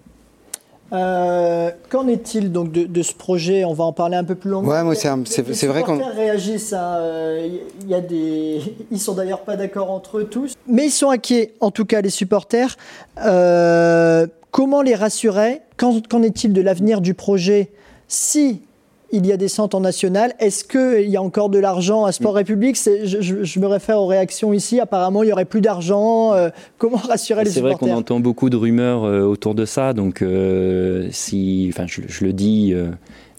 Euh, 0.92 1.70
qu'en 1.90 2.08
est-il 2.08 2.50
donc 2.50 2.72
de, 2.72 3.02
ce 3.02 3.12
projet? 3.12 3.64
On 3.64 3.74
va 3.74 3.84
en 3.84 3.92
parler 3.92 4.16
un 4.16 4.24
peu 4.24 4.34
plus 4.34 4.50
longuement. 4.50 4.70
Ouais, 4.70 4.82
moi 4.82 4.94
c'est 4.94 5.66
vrai 5.66 5.82
qu'on 5.82 5.98
réagissent. 6.14 6.72
Hein, 6.72 6.96
euh, 6.98 7.48
il 7.82 7.88
y 7.88 7.94
a 7.94 8.00
des, 8.00 8.60
ils 8.90 9.00
sont 9.00 9.14
d'ailleurs 9.14 9.42
pas 9.42 9.56
d'accord 9.56 9.90
entre 9.90 10.18
eux 10.18 10.24
tous, 10.24 10.54
mais 10.66 10.86
ils 10.86 10.90
sont 10.90 11.10
inquiets. 11.10 11.54
En 11.60 11.70
tout 11.70 11.84
cas, 11.84 12.00
les 12.00 12.10
supporters. 12.10 12.76
Euh, 13.24 14.26
comment 14.50 14.82
les 14.82 14.94
rassurer? 14.94 15.60
Qu'en 15.76 16.22
est-il 16.22 16.52
de 16.52 16.60
l'avenir 16.60 17.00
du 17.00 17.14
projet? 17.14 17.70
Si 18.08 18.62
il 19.10 19.26
y 19.26 19.32
a 19.32 19.36
des 19.36 19.48
centres 19.48 19.76
en 19.76 19.80
national. 19.80 20.34
Est-ce 20.38 20.64
qu'il 20.64 21.08
y 21.08 21.16
a 21.16 21.22
encore 21.22 21.48
de 21.48 21.58
l'argent 21.58 22.04
à 22.04 22.12
Sport 22.12 22.32
mm. 22.32 22.36
République? 22.36 22.76
Je, 22.76 23.60
me 23.60 23.66
réfère 23.66 23.98
aux 23.98 24.06
réactions 24.06 24.52
ici. 24.52 24.80
Apparemment, 24.80 25.22
il 25.22 25.26
n'y 25.26 25.32
aurait 25.32 25.44
plus 25.44 25.60
d'argent. 25.60 26.34
Euh, 26.34 26.50
comment 26.78 26.96
rassurer 26.98 27.44
les 27.44 27.50
supporters 27.50 27.78
C'est 27.78 27.84
vrai 27.84 27.92
qu'on 27.94 27.98
entend 27.98 28.20
beaucoup 28.20 28.50
de 28.50 28.56
rumeurs 28.56 29.04
euh, 29.04 29.22
autour 29.22 29.54
de 29.54 29.64
ça. 29.64 29.92
Donc, 29.92 30.22
euh, 30.22 31.08
si, 31.10 31.70
enfin, 31.72 31.86
je, 31.86 32.24
le 32.24 32.32
dis 32.32 32.74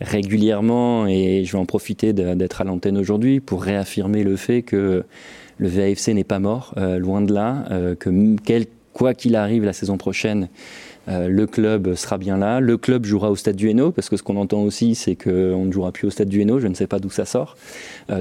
régulièrement 0.02 1.08
et 1.08 1.44
je 1.46 1.52
vais 1.52 1.58
en 1.58 1.66
profiter 1.66 2.14
d'être 2.14 2.62
à 2.62 2.64
l'antenne 2.64 2.98
aujourd'hui 2.98 3.40
pour 3.40 3.62
réaffirmer 3.62 4.24
le 4.24 4.36
fait 4.36 4.62
que 4.62 5.04
le 5.58 5.68
VAFC 5.68 6.14
n'est 6.14 6.24
pas 6.24 6.40
mort, 6.40 6.74
loin 6.78 7.22
de 7.22 7.34
là, 7.34 7.66
que 8.00 8.36
quel, 8.44 8.66
quoi 8.94 9.14
qu'il 9.14 9.36
arrive 9.36 9.64
la 9.64 9.74
saison 9.74 9.98
prochaine, 9.98 10.50
le 11.10 11.46
club 11.46 11.96
sera 11.96 12.18
bien 12.18 12.38
là. 12.38 12.60
Le 12.60 12.78
club 12.78 13.06
jouera 13.06 13.32
au 13.32 13.36
stade 13.36 13.56
du 13.56 13.70
Hainaut, 13.70 13.92
parce 13.92 14.10
que 14.10 14.18
ce 14.18 14.24
qu'on 14.24 14.38
entend 14.38 14.62
aussi, 14.62 14.96
c'est 14.96 15.16
qu'on 15.16 15.66
ne 15.66 15.72
jouera 15.72 15.92
plus 15.92 16.08
au 16.08 16.10
stade 16.10 16.30
du 16.30 16.42
Hainaut. 16.42 16.60
Je 16.60 16.68
ne 16.68 16.74
sais 16.74 16.88
pas 16.88 17.00
d'où 17.00 17.10
ça 17.10 17.26
sort. 17.26 17.56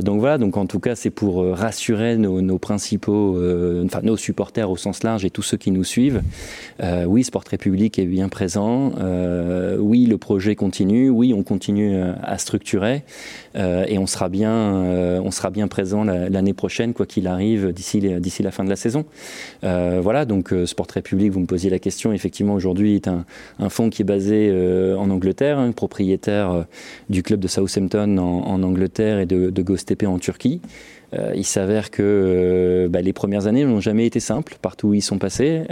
donc 0.03 0.21
voilà, 0.21 0.39
donc 0.39 0.57
en 0.57 0.67
tout 0.67 0.81
cas, 0.81 0.95
c'est 0.95 1.11
pour 1.11 1.45
rassurer 1.45 2.17
nos, 2.17 2.59
principaux, 2.59 3.37
enfin 3.85 4.01
nos 4.03 4.17
supporters 4.17 4.71
au 4.71 4.77
sens 4.77 5.03
large 5.03 5.25
et 5.25 5.31
tous 5.31 5.43
ceux 5.43 5.57
qui 5.57 5.71
nous 5.71 5.85
suivent. 5.85 6.23
oui, 7.07 7.25
Sport 7.25 7.45
République 7.51 7.99
est 7.99 8.07
bien 8.07 8.29
présent. 8.29 8.93
oui, 9.79 10.07
le 10.07 10.19
projet 10.19 10.55
continue. 10.55 11.11
Oui, 11.11 11.35
on 11.35 11.43
continue 11.43 12.01
à 12.23 12.39
structurer. 12.39 13.03
et 13.55 13.99
on 13.99 14.07
sera 14.07 14.29
bien, 14.29 14.53
on 15.23 15.31
sera 15.31 15.51
bien 15.51 15.69
présent 15.69 16.05
l'année 16.05 16.55
prochaine, 16.55 16.95
quoi 16.95 17.07
qu'il 17.07 17.27
arrive, 17.27 17.73
d'ici 17.73 18.43
la 18.43 18.51
fin 18.51 18.65
de 18.65 18.71
la 18.71 18.77
saison. 18.77 19.05
Euh, 19.65 20.01
voilà, 20.03 20.25
donc 20.25 20.53
euh, 20.53 20.67
Sport 20.67 20.87
République, 20.95 21.33
vous 21.33 21.41
me 21.41 21.47
posiez 21.47 21.71
la 21.71 21.79
question, 21.79 22.13
effectivement 22.13 22.55
aujourd'hui 22.55 22.78
est 22.87 23.09
un, 23.09 23.25
fonds 23.69 23.91
qui 23.91 24.03
est 24.03 24.05
basé 24.05 24.49
euh, 24.51 24.97
en 24.97 25.11
Angleterre, 25.11 25.59
hein, 25.59 25.73
propriétaire 25.73 26.65
du 27.09 27.23
club 27.23 27.41
de 27.41 27.49
Southampton 27.49 28.19
en, 28.19 28.63
Angleterre 28.63 29.19
et 29.19 29.27
de, 29.27 29.51
de 29.51 29.63
Göztepe 29.63 30.05
en 30.05 30.19
Turquie. 30.19 30.61
il 31.35 31.45
s'avère 31.45 31.91
que 31.91 32.89
bah, 32.91 33.01
les 33.01 33.13
premières 33.13 33.47
années 33.47 33.65
n'ont 33.65 33.81
jamais 33.81 34.07
été 34.07 34.21
simples 34.21 34.57
partout 34.61 34.89
où 34.89 34.95
ils 34.95 35.03
sont 35.03 35.19
passés. 35.19 35.63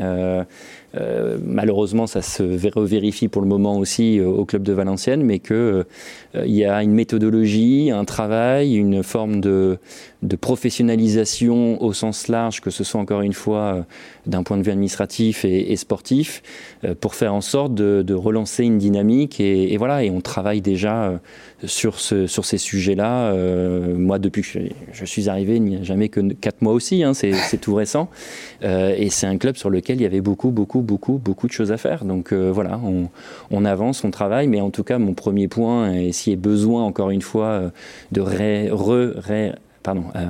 Euh, 0.95 1.38
malheureusement, 1.45 2.07
ça 2.07 2.23
se 2.23 2.43
vérifie 2.43 3.28
pour 3.28 3.43
le 3.43 3.49
moment 3.49 3.76
aussi 3.76 4.19
euh, 4.19 4.26
au 4.26 4.45
club 4.45 4.62
de 4.62 4.73
Valenciennes, 4.73 5.23
mais 5.23 5.38
qu'il 5.40 5.57
euh, 5.57 5.85
y 6.35 6.64
a 6.64 6.83
une 6.83 6.93
méthodologie, 6.93 7.90
un 7.90 8.05
travail, 8.05 8.76
une 8.76 9.02
forme 9.02 9.40
de, 9.40 9.78
professionnalisation 10.40 11.81
au 11.83 11.93
sens 11.93 12.26
large, 12.26 12.61
que 12.61 12.71
ce 12.71 12.83
soit 12.83 13.00
encore 13.00 13.21
une 13.21 13.33
fois 13.33 13.87
d'un 14.26 14.43
point 14.43 14.57
de 14.57 14.62
vue 14.64 14.73
administratif 14.73 15.45
et, 15.45 15.76
sportif, 15.76 16.43
pour 17.00 17.14
faire 17.14 17.33
en 17.33 17.40
sorte 17.40 17.75
de, 17.75 18.14
relancer 18.14 18.64
une 18.64 18.76
dynamique. 18.76 19.38
Et, 19.38 19.76
voilà, 19.76 20.02
et 20.02 20.11
on 20.11 20.21
travaille 20.21 20.62
déjà 20.62 21.21
sur, 21.62 22.00
ce, 22.00 22.26
sur 22.26 22.45
ces 22.45 22.59
sujets-là. 22.59 23.33
moi, 23.95 24.19
depuis 24.19 24.43
que 24.43 24.49
je, 24.93 25.05
suis 25.05 25.28
arrivé, 25.28 25.57
il 25.57 25.62
n'y 25.62 25.76
a 25.76 25.85
jamais 25.85 26.09
que 26.09 26.21
quatre 26.33 26.61
mois 26.61 26.73
aussi, 26.73 27.05
hein, 27.05 27.14
c'est 27.14 27.61
tout 27.61 27.75
récent. 27.76 28.09
et 28.62 29.11
c'est 29.11 29.28
un 29.28 29.38
club 29.38 29.57
sur 29.57 29.71
lequel 29.71 30.00
il 30.00 30.02
y 30.02 30.07
avait 30.07 30.21
beaucoup, 30.21 30.50
beaucoup, 30.50 30.83
beaucoup, 30.87 31.21
beaucoup 31.23 31.47
de 31.47 31.52
choses 31.52 31.73
à 31.73 31.76
faire. 31.76 32.05
Donc 32.05 32.33
euh, 32.33 32.50
voilà, 32.50 32.81
on, 33.50 33.64
avance, 33.64 34.05
on 34.05 34.11
travaille, 34.11 34.49
mais 34.49 34.61
en 34.61 34.71
tout 34.71 34.85
cas, 34.85 34.99
mon 34.99 35.14
premier 35.14 35.49
point, 35.49 35.93
et 35.93 36.12
s'il 36.12 36.33
y 36.33 36.37
a 36.37 36.38
besoin, 36.38 36.85
encore 36.85 37.11
une 37.11 37.23
fois, 37.23 37.47
euh, 37.47 37.71
de 38.12 38.21
ré, 38.21 38.71
re, 38.71 39.55
pardon, 39.83 40.05
euh, 40.14 40.26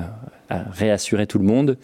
à 0.49 0.63
réassurer 0.71 1.27
tout 1.27 1.39
le 1.39 1.45
monde. 1.45 1.77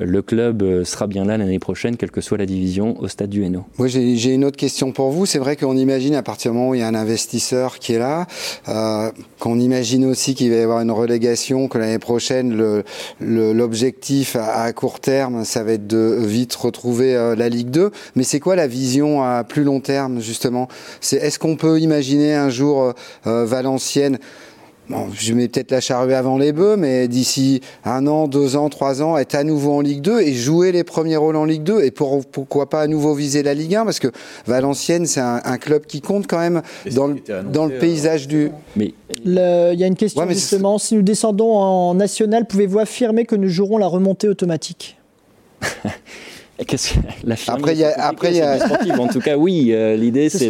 Le 0.00 0.22
club 0.22 0.62
euh, 0.62 0.84
sera 0.84 1.06
bien 1.06 1.24
là 1.24 1.36
l'année 1.36 1.58
prochaine, 1.58 1.96
quelle 1.96 2.10
que 2.10 2.20
soit 2.20 2.38
la 2.38 2.46
division, 2.46 3.00
au 3.00 3.08
stade 3.08 3.30
du 3.30 3.44
Hainaut. 3.44 3.64
Moi, 3.78 3.88
j'ai 3.88 4.34
une 4.34 4.44
autre 4.44 4.56
question 4.56 4.92
pour 4.92 5.10
vous. 5.10 5.26
C'est 5.26 5.38
vrai 5.38 5.56
qu'on 5.56 5.76
imagine 5.76 6.14
à 6.14 6.22
partir 6.22 6.52
du 6.52 6.58
moment 6.58 6.70
où 6.70 6.74
il 6.74 6.80
y 6.80 6.82
a 6.82 6.88
un 6.88 6.94
investisseur 6.94 7.78
qui 7.78 7.94
est 7.94 7.98
là, 7.98 8.26
euh, 8.68 9.10
qu'on 9.38 9.58
imagine 9.58 10.04
aussi 10.04 10.34
qu'il 10.34 10.50
va 10.50 10.56
y 10.56 10.60
avoir 10.60 10.80
une 10.80 10.90
relégation, 10.90 11.68
que 11.68 11.78
l'année 11.78 11.98
prochaine, 11.98 12.82
l'objectif 13.20 14.34
le, 14.34 14.40
à, 14.40 14.72
court 14.72 15.00
terme, 15.00 15.44
ça 15.44 15.62
va 15.62 15.72
être 15.72 15.86
de 15.86 16.18
vite 16.20 16.54
retrouver 16.54 17.14
euh, 17.14 17.34
la 17.36 17.48
Ligue 17.48 17.70
2. 17.70 17.90
Mais 18.16 18.24
c'est 18.24 18.40
quoi 18.40 18.56
la 18.56 18.66
vision 18.66 19.22
à 19.22 19.44
plus 19.44 19.64
long 19.64 19.80
terme, 19.80 20.20
justement? 20.20 20.68
Est-ce 21.12 21.38
qu'on 21.38 21.56
peut 21.56 21.80
imaginer 21.80 22.34
un 22.34 22.50
jour 22.50 22.94
euh, 23.26 23.44
Valenciennes 23.44 24.18
je 25.14 25.34
mets 25.34 25.48
peut-être 25.48 25.70
la 25.70 25.80
charrue 25.80 26.14
avant 26.14 26.38
les 26.38 26.52
bœufs, 26.52 26.76
mais 26.76 27.08
d'ici 27.08 27.60
un 27.84 28.06
an, 28.06 28.28
deux 28.28 28.56
ans, 28.56 28.68
trois 28.68 29.02
ans, 29.02 29.18
être 29.18 29.34
à 29.34 29.44
nouveau 29.44 29.72
en 29.72 29.80
Ligue 29.80 30.00
2 30.00 30.20
et 30.20 30.34
jouer 30.34 30.72
les 30.72 30.84
premiers 30.84 31.16
rôles 31.16 31.36
en 31.36 31.44
Ligue 31.44 31.62
2 31.62 31.82
et 31.82 31.90
pourquoi 31.90 32.68
pas 32.68 32.82
à 32.82 32.86
nouveau 32.86 33.14
viser 33.14 33.42
la 33.42 33.54
Ligue 33.54 33.74
1 33.74 33.84
parce 33.84 33.98
que 33.98 34.08
Valenciennes, 34.46 35.06
c'est 35.06 35.20
un, 35.20 35.58
club 35.58 35.86
qui 35.86 36.00
compte 36.00 36.26
quand 36.26 36.38
même 36.38 36.62
dans 36.94 37.08
le, 37.08 37.16
dans 37.52 37.66
le, 37.66 37.78
paysage 37.78 38.28
du. 38.28 38.50
Mais 38.76 38.94
il 39.24 39.32
y 39.32 39.84
a 39.84 39.86
une 39.86 39.96
question 39.96 40.28
justement. 40.28 40.78
Si 40.78 40.94
nous 40.94 41.02
descendons 41.02 41.56
en 41.56 41.94
national, 41.94 42.46
pouvez-vous 42.46 42.78
affirmer 42.78 43.24
que 43.24 43.36
nous 43.36 43.48
jouerons 43.48 43.78
la 43.78 43.86
remontée 43.86 44.28
automatique? 44.28 44.98
après, 47.48 47.74
il 47.74 47.78
y 47.78 47.84
a, 47.84 48.06
après, 48.06 48.34
y 48.34 48.40
a... 48.40 48.58
En 48.98 49.06
tout 49.06 49.20
cas, 49.20 49.36
oui, 49.36 49.68
euh, 49.70 49.96
l'idée, 49.96 50.28
c'est 50.28 50.48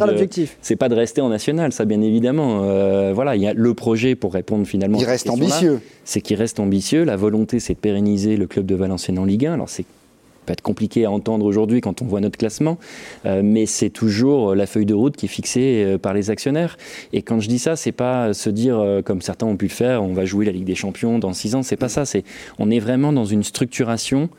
c'est 0.62 0.77
pas 0.77 0.88
de 0.88 0.95
rester 0.95 1.21
en 1.21 1.29
national, 1.29 1.73
ça, 1.73 1.85
bien 1.85 2.00
évidemment. 2.00 2.62
Euh, 2.62 3.12
voilà, 3.14 3.37
il 3.37 3.42
y 3.42 3.47
a 3.47 3.53
le 3.53 3.75
projet 3.75 4.14
pour 4.14 4.33
répondre 4.33 4.66
finalement. 4.66 4.99
Il 4.99 5.05
reste 5.05 5.29
ambitieux. 5.29 5.81
C'est 6.05 6.21
qu'il 6.21 6.37
reste 6.37 6.61
ambitieux. 6.61 7.05
La 7.05 7.16
volonté, 7.16 7.61
c'est 7.61 7.75
de 7.75 7.79
pérenniser 7.79 8.37
le 8.37 8.47
club 8.47 8.64
de 8.64 8.75
Valenciennes 8.75 9.18
en 9.18 9.25
Ligue 9.25 9.47
1. 9.47 9.55
Alors, 9.55 9.68
c'est 9.68 9.85
peut 10.49 10.53
être 10.53 10.63
compliqué 10.63 11.05
à 11.05 11.11
entendre 11.11 11.45
aujourd'hui 11.45 11.81
quand 11.81 12.03
on 12.03 12.07
voit 12.07 12.21
notre 12.21 12.39
classement, 12.39 12.79
euh, 13.27 13.43
mais 13.45 13.67
c'est 13.67 13.91
toujours 13.91 14.55
la 14.55 14.67
feuille 14.67 14.87
de 14.87 14.95
route 14.95 15.17
qui 15.17 15.27
est 15.27 15.29
fixée 15.29 15.97
par 16.03 16.15
les 16.15 16.31
actionnaires. 16.31 16.77
Et 17.13 17.23
quand 17.23 17.41
je 17.41 17.49
dis 17.49 17.59
ça, 17.59 17.77
c'est 17.77 17.93
pas 17.93 18.35
se 18.35 18.51
dire 18.51 19.03
comme 19.05 19.21
certains 19.21 19.47
ont 19.47 19.57
pu 19.57 19.67
le 19.67 19.71
faire, 19.71 20.03
on 20.03 20.13
va 20.13 20.25
jouer 20.25 20.45
la 20.45 20.53
Ligue 20.53 20.65
des 20.65 20.75
Champions 20.75 21.19
dans 21.19 21.33
six 21.33 21.55
ans. 21.55 21.63
C'est 21.63 21.77
pas 21.77 21.89
ça. 21.89 22.05
C'est 22.05 22.25
on 22.59 22.71
est 22.71 22.79
vraiment 22.79 23.13
dans 23.13 23.25
une 23.25 23.43
structuration 23.43 24.31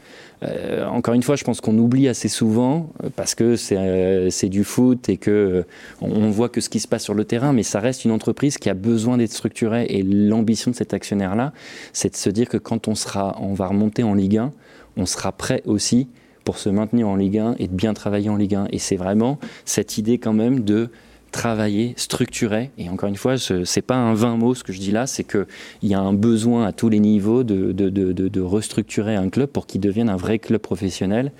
euh, 0.43 0.85
encore 0.85 1.13
une 1.13 1.23
fois, 1.23 1.35
je 1.35 1.43
pense 1.43 1.59
qu'on 1.59 1.77
oublie 1.77 2.07
assez 2.07 2.29
souvent 2.29 2.91
euh, 3.03 3.09
parce 3.15 3.35
que 3.35 3.55
euh, 3.73 4.29
c'est 4.29 4.49
du 4.49 4.63
foot 4.63 5.09
et 5.09 5.17
que 5.17 5.65
on 6.01 6.29
voit 6.29 6.49
que 6.49 6.61
ce 6.61 6.69
qui 6.69 6.79
se 6.79 6.87
passe 6.87 7.03
sur 7.03 7.13
le 7.13 7.25
terrain, 7.25 7.51
mais 7.51 7.63
ça 7.63 7.79
reste 7.79 8.05
une 8.05 8.11
entreprise 8.11 8.57
qui 8.57 8.69
a 8.69 8.73
besoin 8.73 9.17
d'être 9.17 9.33
structurée. 9.33 9.85
Et 9.89 10.03
l'ambition 10.03 10.71
de 10.71 10.75
cet 10.75 10.93
actionnaire-là, 10.93 11.53
c'est 11.93 12.11
de 12.11 12.15
se 12.15 12.29
dire 12.29 12.47
que 12.47 12.57
quand 12.57 12.87
on 12.87 12.95
sera, 12.95 13.37
on 13.41 13.53
va 13.53 13.67
remonter 13.67 14.03
en 14.03 14.13
Ligue 14.13 14.37
1, 14.37 14.53
on 14.99 15.05
sera 15.05 15.31
prêt 15.31 15.63
aussi 15.65 16.07
pour 16.43 16.57
se 16.57 16.69
maintenir 16.69 17.07
en 17.07 17.15
Ligue 17.15 17.37
1 17.37 17.55
et 17.59 17.67
de 17.67 17.73
bien 17.73 17.93
travailler 17.93 18.29
en 18.29 18.35
Ligue 18.35 18.55
1. 18.55 18.67
Et 18.71 18.79
c'est 18.79 18.95
vraiment 18.95 19.39
cette 19.65 19.97
idée 19.97 20.17
quand 20.17 20.33
même 20.33 20.61
de 20.61 20.89
travailler, 21.31 21.93
structurer. 21.97 22.71
Et 22.77 22.89
encore 22.89 23.09
une 23.09 23.15
fois, 23.15 23.37
ce 23.37 23.53
n'est 23.53 23.81
pas 23.81 23.95
un 23.95 24.13
vain 24.13 24.35
mot 24.37 24.53
ce 24.55 24.63
que 24.63 24.73
je 24.73 24.79
dis 24.79 24.91
là, 24.91 25.07
c'est 25.07 25.23
qu'il 25.23 25.45
y 25.83 25.93
a 25.93 25.99
un 25.99 26.13
besoin 26.13 26.65
à 26.65 26.71
tous 26.71 26.89
les 26.89 26.99
niveaux 26.99 27.43
de, 27.43 27.71
de, 27.71 27.89
de, 27.89 28.41
restructurer 28.41 29.15
un 29.15 29.29
club 29.29 29.49
pour 29.49 29.67
qu'il 29.67 29.81
devienne 29.81 30.09
un 30.09 30.15
vrai 30.15 30.39
club 30.39 30.61
professionnel 30.61 31.31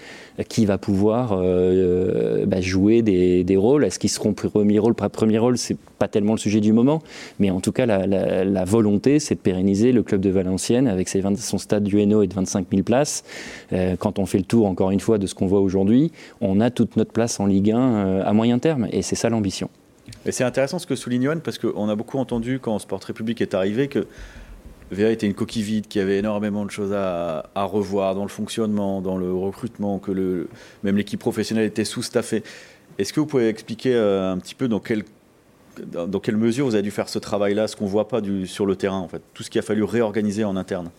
qui 0.48 0.66
va 0.66 0.78
pouvoir 0.78 1.34
euh, 1.34 1.40
euh, 1.44 2.46
bah, 2.46 2.62
jouer 2.62 3.02
des, 3.02 3.44
des 3.44 3.58
rôles. 3.58 3.84
Est-ce 3.84 4.00
qu'ils 4.00 4.10
seront 4.10 4.34
premier 4.34 4.80
rôle, 4.80 4.96
pas 4.96 5.10
premier 5.10 5.38
rôle 5.38 5.58
C'est 5.58 5.78
pas 5.98 6.08
tellement 6.08 6.34
le 6.34 6.40
sujet 6.40 6.62
du 6.62 6.72
moment, 6.72 7.02
mais 7.40 7.50
en 7.50 7.60
tout 7.60 7.72
cas, 7.72 7.86
la, 7.86 8.66
volonté, 8.66 9.20
c'est 9.20 9.36
de 9.36 9.40
pérenniser 9.40 9.92
le 9.92 10.04
club 10.04 10.22
de 10.22 10.30
Valenciennes 10.30 10.88
avec 10.88 11.10
ses 11.10 11.22
20, 11.22 11.38
son 11.38 11.58
stade 11.58 11.84
du 11.84 12.00
Hainaut 12.00 12.22
et 12.22 12.28
de 12.28 12.34
25 12.34 12.68
000 12.72 12.84
places. 12.84 13.24
Euh, 13.74 13.96
quand 13.98 14.20
on 14.20 14.26
fait 14.26 14.38
le 14.38 14.46
tour, 14.46 14.66
encore 14.68 14.92
une 14.92 15.00
fois, 15.00 15.18
de 15.18 15.28
ce 15.28 15.36
qu'on 15.36 15.48
voit 15.48 15.62
aujourd'hui, 15.62 16.12
on 16.42 16.62
a 16.62 16.70
toute 16.70 16.96
notre 16.96 17.12
place 17.12 17.40
en 17.40 17.46
Ligue 17.46 17.72
1 17.72 18.22
à 18.22 18.34
moyen 18.34 18.60
terme, 18.60 18.88
et 18.92 19.02
c'est 19.02 19.16
ça 19.16 19.30
l'ambition. 19.30 19.70
Et 20.26 20.32
c'est 20.32 20.44
intéressant 20.44 20.80
ce 20.80 20.88
que 20.88 20.96
souligne 20.96 21.24
Yoann, 21.24 21.42
parce 21.42 21.58
qu'on 21.58 21.90
a 21.90 21.96
beaucoup 21.96 22.18
entendu 22.18 22.60
quand 22.60 22.78
Sport 22.80 23.02
République 23.02 23.42
est 23.42 23.54
arrivé 23.54 23.88
que 23.88 24.08
VA 24.92 25.12
était 25.12 25.28
une 25.28 25.34
coquille 25.34 25.64
vide, 25.64 25.88
qu'il 25.88 26.00
y 26.00 26.04
avait 26.04 26.18
énormément 26.18 26.66
de 26.66 26.72
choses 26.72 26.94
à, 26.94 27.44
revoir 27.56 28.16
dans 28.16 28.24
le 28.24 28.30
fonctionnement, 28.30 29.02
dans 29.02 29.18
le 29.18 29.32
recrutement, 29.32 30.00
que 30.00 30.48
même 30.84 30.98
l'équipe 30.98 31.20
professionnelle 31.20 31.66
était 31.66 31.86
sous-staffée. 31.86 32.44
Est-ce 32.98 33.14
que 33.14 33.20
vous 33.20 33.28
pouvez 33.28 33.48
expliquer 33.48 33.96
euh, 33.96 34.32
un 34.32 34.38
petit 34.40 34.56
peu 34.56 34.68
dans 34.68 34.80
quelle, 34.80 35.06
mesure 36.36 36.66
vous 36.66 36.74
avez 36.74 36.82
dû 36.82 36.92
faire 36.92 37.08
ce 37.08 37.20
travail-là, 37.20 37.68
ce 37.68 37.76
qu'on 37.76 37.86
ne 37.86 37.90
voit 37.90 38.08
pas 38.08 38.20
sur 38.46 38.66
le 38.66 38.76
terrain, 38.76 38.98
en 38.98 39.08
fait, 39.08 39.22
tout 39.34 39.44
ce 39.44 39.50
qu'il 39.50 39.60
a 39.60 39.62
fallu 39.62 39.84
réorganiser 39.84 40.44
en 40.44 40.58
interne 40.58 40.90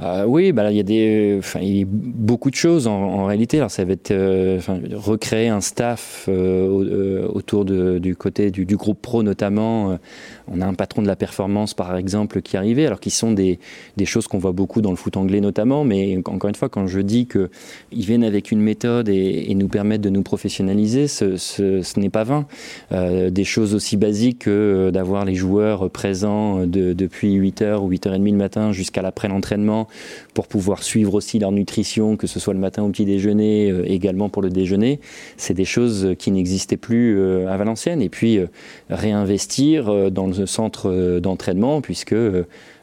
euh, 0.00 0.24
oui, 0.24 0.52
bah, 0.52 0.70
il 0.70 0.76
y 0.76 0.80
a 0.80 0.84
des, 0.84 1.36
enfin, 1.38 1.58
il 1.60 1.76
y 1.76 1.82
a 1.82 1.86
beaucoup 1.88 2.50
de 2.50 2.54
choses 2.54 2.86
en, 2.86 3.24
réalité. 3.24 3.56
Alors 3.58 3.70
ça 3.70 3.84
va 3.84 3.92
être 3.92 4.12
euh, 4.12 4.60
recréer 4.94 5.48
un 5.48 5.60
staff 5.60 6.26
euh, 6.28 7.26
autour 7.28 7.64
de, 7.64 7.98
du 7.98 8.14
côté 8.14 8.50
du, 8.50 8.64
du, 8.64 8.76
groupe 8.76 9.02
pro 9.02 9.22
notamment. 9.22 9.98
on 10.46 10.60
a 10.60 10.66
un 10.66 10.74
patron 10.74 11.02
de 11.02 11.08
la 11.08 11.16
performance 11.16 11.74
par 11.74 11.96
exemple 11.96 12.42
qui 12.42 12.56
arrivé, 12.56 12.86
alors 12.86 13.00
qui 13.00 13.10
sont 13.10 13.32
des, 13.32 13.58
des 13.96 14.06
choses 14.06 14.28
qu'on 14.28 14.38
voit 14.38 14.52
beaucoup 14.52 14.80
dans 14.80 14.90
le 14.90 14.96
foot 14.96 15.16
anglais 15.16 15.40
notamment. 15.40 15.82
Mais 15.82 16.16
encore 16.26 16.48
une 16.48 16.54
fois, 16.54 16.68
quand 16.68 16.86
je 16.86 17.00
dis 17.00 17.26
que 17.26 17.50
ils 17.90 18.04
viennent 18.04 18.24
avec 18.24 18.52
une 18.52 18.60
méthode 18.60 19.08
et, 19.08 19.50
et 19.50 19.54
nous 19.56 19.68
permettent 19.68 20.00
de 20.00 20.10
nous 20.10 20.22
professionnaliser, 20.22 21.08
ce, 21.08 21.36
ce, 21.36 21.82
ce 21.82 22.00
n'est 22.00 22.08
pas 22.08 22.24
vain. 22.24 22.46
des 22.92 23.44
choses 23.44 23.74
aussi 23.74 23.96
basiques 23.96 24.40
que 24.40 24.90
d'avoir 24.90 25.24
les 25.24 25.34
joueurs 25.34 25.90
présents 25.90 26.66
de, 26.66 26.92
depuis 26.92 27.36
8h 27.38 27.78
ou 27.80 27.90
8h30 27.90 28.24
le 28.30 28.36
matin 28.36 28.72
jusqu'à 28.72 29.02
l'après 29.02 29.28
l'entraînement 29.28 29.87
pour 30.34 30.46
pouvoir 30.46 30.82
suivre 30.82 31.14
aussi 31.14 31.38
leur 31.38 31.52
nutrition, 31.52 32.16
que 32.16 32.26
ce 32.26 32.40
soit 32.40 32.54
le 32.54 32.60
matin 32.60 32.82
au 32.82 32.88
petit 32.90 33.04
déjeuner, 33.04 33.70
euh, 33.70 33.84
également 33.86 34.28
pour 34.28 34.42
le 34.42 34.50
déjeuner. 34.50 35.00
C'est 35.36 35.54
des 35.54 35.64
choses 35.64 36.14
qui 36.18 36.30
n'existaient 36.30 36.76
plus 36.76 37.18
euh, 37.18 37.48
à 37.48 37.56
Valenciennes. 37.56 38.02
Et 38.02 38.08
puis 38.08 38.38
euh, 38.38 38.46
réinvestir 38.90 40.10
dans 40.10 40.26
le 40.26 40.46
centre 40.46 41.18
d'entraînement, 41.20 41.80
puisque 41.80 42.14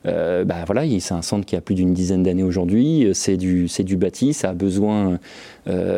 bah 0.06 0.64
voilà, 0.66 0.84
c'est 1.00 1.14
un 1.14 1.22
centre 1.22 1.46
qui 1.46 1.56
a 1.56 1.62
plus 1.62 1.76
d'une 1.76 1.94
dizaine 1.94 2.24
d'années 2.24 2.44
aujourd'hui. 2.44 3.10
C'est 3.14 3.38
du, 3.38 3.68
c'est 3.68 3.84
du 3.84 3.98
bâti, 3.98 4.34
ça 4.34 4.52
a 4.52 4.54
besoin 4.54 5.20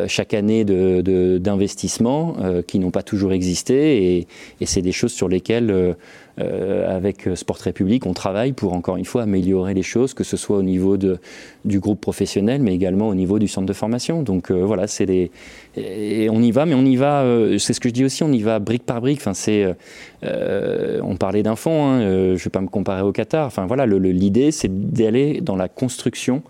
chaque 0.06 0.34
année 0.34 0.64
de, 0.64 1.38
d'investissements 1.38 2.36
qui 2.66 2.78
n'ont 2.78 2.90
pas 2.90 3.02
toujours 3.02 3.32
existé, 3.32 4.26
et, 4.60 4.66
c'est 4.66 4.82
des 4.82 4.92
choses 4.92 5.12
sur 5.12 5.28
lesquelles 5.28 5.94
euh, 6.40 6.96
avec 6.96 7.28
Sport 7.34 7.56
République, 7.56 8.06
on 8.06 8.12
travaille 8.12 8.52
pour 8.52 8.72
encore 8.72 8.96
une 8.96 9.04
fois 9.04 9.22
améliorer 9.22 9.74
les 9.74 9.82
choses, 9.82 10.14
que 10.14 10.22
ce 10.22 10.36
soit 10.36 10.56
au 10.56 10.62
niveau 10.62 10.96
de, 10.96 11.18
du 11.64 11.80
groupe 11.80 12.00
professionnel, 12.00 12.62
mais 12.62 12.74
également 12.74 13.08
au 13.08 13.14
niveau 13.14 13.40
du 13.40 13.48
centre 13.48 13.66
de 13.66 13.72
formation. 13.72 14.22
Donc 14.22 14.50
euh, 14.50 14.64
voilà, 14.64 14.86
c'est 14.86 15.06
des, 15.06 15.32
et 15.76 16.30
on 16.30 16.40
y 16.40 16.52
va, 16.52 16.64
mais 16.64 16.74
on 16.74 16.84
y 16.84 16.94
va. 16.94 17.22
Euh, 17.22 17.58
c'est 17.58 17.72
ce 17.72 17.80
que 17.80 17.88
je 17.88 17.94
dis 17.94 18.04
aussi, 18.04 18.22
on 18.22 18.30
y 18.30 18.42
va 18.42 18.60
brique 18.60 18.84
par 18.84 19.00
brique. 19.00 19.18
Enfin, 19.20 19.34
c'est, 19.34 19.74
on 20.22 21.16
parlait 21.16 21.42
d'un 21.42 21.56
fond. 21.56 21.86
Hein, 21.86 22.00
je 22.02 22.32
ne 22.32 22.36
vais 22.36 22.50
pas 22.50 22.60
me 22.60 22.68
comparer 22.68 23.02
au 23.02 23.12
Qatar. 23.12 23.46
Enfin 23.46 23.66
voilà, 23.66 23.86
l'idée, 23.98 24.50
c'est 24.50 24.92
d'aller 24.92 25.40
dans 25.40 25.56
la 25.56 25.68
construction 25.68 26.42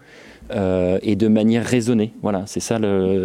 euh, 0.50 0.98
et 1.02 1.14
de 1.14 1.28
manière 1.28 1.64
raisonnée. 1.64 2.14
Voilà, 2.22 2.44
c'est 2.46 2.60
ça, 2.60 2.78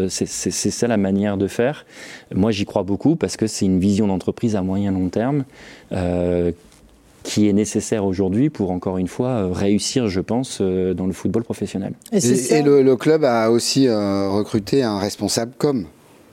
c'est, 0.09 0.25
ça 0.49 0.87
la 0.87 0.97
manière 0.97 1.37
de 1.37 1.47
faire. 1.47 1.85
Moi, 2.33 2.51
j'y 2.51 2.65
crois 2.65 2.83
beaucoup 2.83 3.15
parce 3.15 3.37
que 3.37 3.47
c'est 3.47 3.65
une 3.65 3.79
vision 3.79 4.07
d'entreprise 4.07 4.55
à 4.55 4.61
moyen 4.61 4.91
long 4.91 5.07
terme 5.07 5.45
euh, 5.93 6.51
qui 7.23 7.47
est 7.47 7.53
nécessaire 7.53 8.05
aujourd'hui 8.05 8.49
pour, 8.49 8.71
encore 8.71 8.97
une 8.97 9.07
fois, 9.07 9.29
euh, 9.29 9.51
réussir, 9.53 10.07
je 10.07 10.19
pense, 10.19 10.61
dans 10.61 11.07
le 11.07 11.13
football 11.13 11.43
professionnel. 11.43 11.93
Et, 12.11 12.61
le, 12.61 12.95
club 12.95 13.23
a 13.23 13.49
aussi 13.49 13.87
recruté 13.89 14.83
un 14.83 14.99
responsable 14.99 15.53
com 15.57 15.85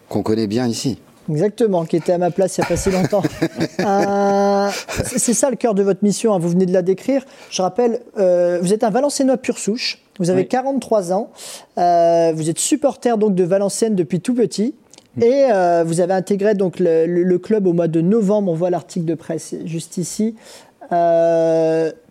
qu'on 0.08 0.22
connaît 0.22 0.48
bien 0.48 0.66
ici. 0.66 0.98
Exactement, 1.30 1.84
qui 1.84 1.96
était 1.96 2.12
à 2.12 2.18
ma 2.18 2.30
place 2.30 2.56
il 2.56 2.60
n'y 2.60 2.66
a 2.66 2.68
pas 2.68 2.76
si 2.76 2.90
longtemps. 2.90 3.22
c'est 5.16 5.34
ça 5.34 5.50
le 5.50 5.56
cœur 5.56 5.74
de 5.74 5.82
votre 5.82 6.02
mission, 6.02 6.34
hein, 6.34 6.38
vous 6.38 6.48
venez 6.48 6.66
de 6.66 6.72
la 6.72 6.82
décrire. 6.82 7.24
Je 7.50 7.62
rappelle, 7.62 8.00
vous 8.16 8.72
êtes 8.72 8.84
un 8.84 8.90
Valenciennois 8.90 9.36
pur 9.36 9.58
souche, 9.58 10.02
vous 10.20 10.30
avez 10.30 10.46
43 10.46 11.12
ans. 11.14 11.30
Euh, 11.78 12.32
vous 12.34 12.50
êtes 12.50 12.58
supporter 12.58 13.16
donc 13.16 13.34
de 13.34 13.42
Valenciennes 13.42 13.96
depuis 13.96 14.20
tout 14.20 14.34
petit. 14.34 14.74
Mm. 15.16 15.22
Et 15.22 15.46
euh, 15.50 15.82
vous 15.84 16.00
avez 16.00 16.12
intégré 16.12 16.54
donc 16.54 16.76
le, 16.78 17.36
club 17.38 17.66
au 17.66 17.72
mois 17.72 17.88
de 17.88 18.02
novembre. 18.02 18.52
On 18.52 18.54
voit 18.54 18.68
l'article 18.68 19.06
de 19.06 19.14
presse 19.14 19.54
juste 19.64 19.96
ici. 19.96 20.36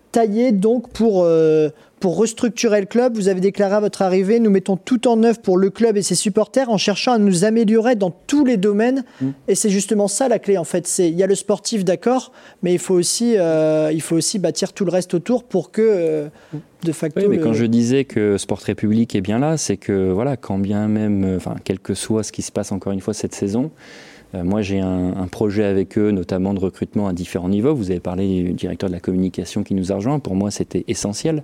Euh, 0.09 0.19
taillé 0.19 0.51
donc 0.51 0.89
pour 0.89 1.25
pour 1.99 2.17
restructurer 2.17 2.79
le 2.79 2.85
club, 2.85 3.15
vous 3.15 3.27
avez 3.27 3.41
déclaré 3.41 3.75
à 3.75 3.79
votre 3.79 4.01
arrivée, 4.01 4.39
nous 4.39 4.49
mettons 4.49 4.77
tout 4.77 5.07
en 5.07 5.21
œuvre 5.23 5.39
pour 5.39 5.57
le 5.57 5.69
club 5.69 5.97
et 5.97 6.01
ses 6.01 6.15
supporters 6.15 6.69
en 6.69 6.77
cherchant 6.77 7.13
à 7.13 7.17
nous 7.17 7.43
améliorer 7.43 7.95
dans 7.95 8.11
tous 8.11 8.45
les 8.45 8.57
domaines. 8.57 9.03
Mm. 9.21 9.29
Et 9.47 9.55
c'est 9.55 9.69
justement 9.69 10.07
ça 10.07 10.27
la 10.27 10.39
clé 10.39 10.57
en 10.57 10.63
fait. 10.63 10.87
C'est 10.87 11.09
il 11.09 11.17
y 11.17 11.23
a 11.23 11.27
le 11.27 11.35
sportif 11.35 11.83
d'accord, 11.83 12.31
mais 12.63 12.73
il 12.73 12.79
faut 12.79 12.93
aussi 12.93 13.37
euh, 13.37 13.91
il 13.93 14.01
faut 14.01 14.15
aussi 14.15 14.39
bâtir 14.39 14.73
tout 14.73 14.85
le 14.85 14.91
reste 14.91 15.13
autour 15.13 15.43
pour 15.43 15.71
que 15.71 15.81
euh, 15.81 16.27
de 16.83 16.91
facto. 16.91 17.19
Oui, 17.21 17.27
mais 17.29 17.39
quand 17.39 17.53
je 17.53 17.65
disais 17.65 18.05
que 18.05 18.37
Sport 18.37 18.59
République 18.59 19.15
est 19.15 19.21
bien 19.21 19.39
là, 19.39 19.57
c'est 19.57 19.77
que 19.77 20.11
voilà, 20.11 20.37
quand 20.37 20.57
bien 20.57 20.87
même, 20.87 21.35
enfin, 21.35 21.55
quel 21.63 21.79
que 21.79 21.93
soit 21.93 22.23
ce 22.23 22.31
qui 22.31 22.41
se 22.41 22.51
passe 22.51 22.71
encore 22.71 22.93
une 22.93 23.01
fois 23.01 23.13
cette 23.13 23.35
saison. 23.35 23.71
Euh, 24.35 24.43
moi, 24.43 24.61
j'ai 24.61 24.79
un, 24.79 25.27
projet 25.27 25.63
avec 25.63 25.97
eux, 25.97 26.11
notamment 26.11 26.53
de 26.53 26.59
recrutement 26.59 27.07
à 27.07 27.13
différents 27.13 27.49
niveaux. 27.49 27.73
Vous 27.73 27.91
avez 27.91 27.99
parlé 27.99 28.43
du 28.43 28.53
directeur 28.53 28.89
de 28.89 28.93
la 28.93 28.99
communication 28.99 29.63
qui 29.63 29.73
nous 29.73 29.91
a 29.91 29.95
rejoint. 29.95 30.19
Pour 30.19 30.35
moi, 30.35 30.51
c'était 30.51 30.83
essentiel, 30.87 31.43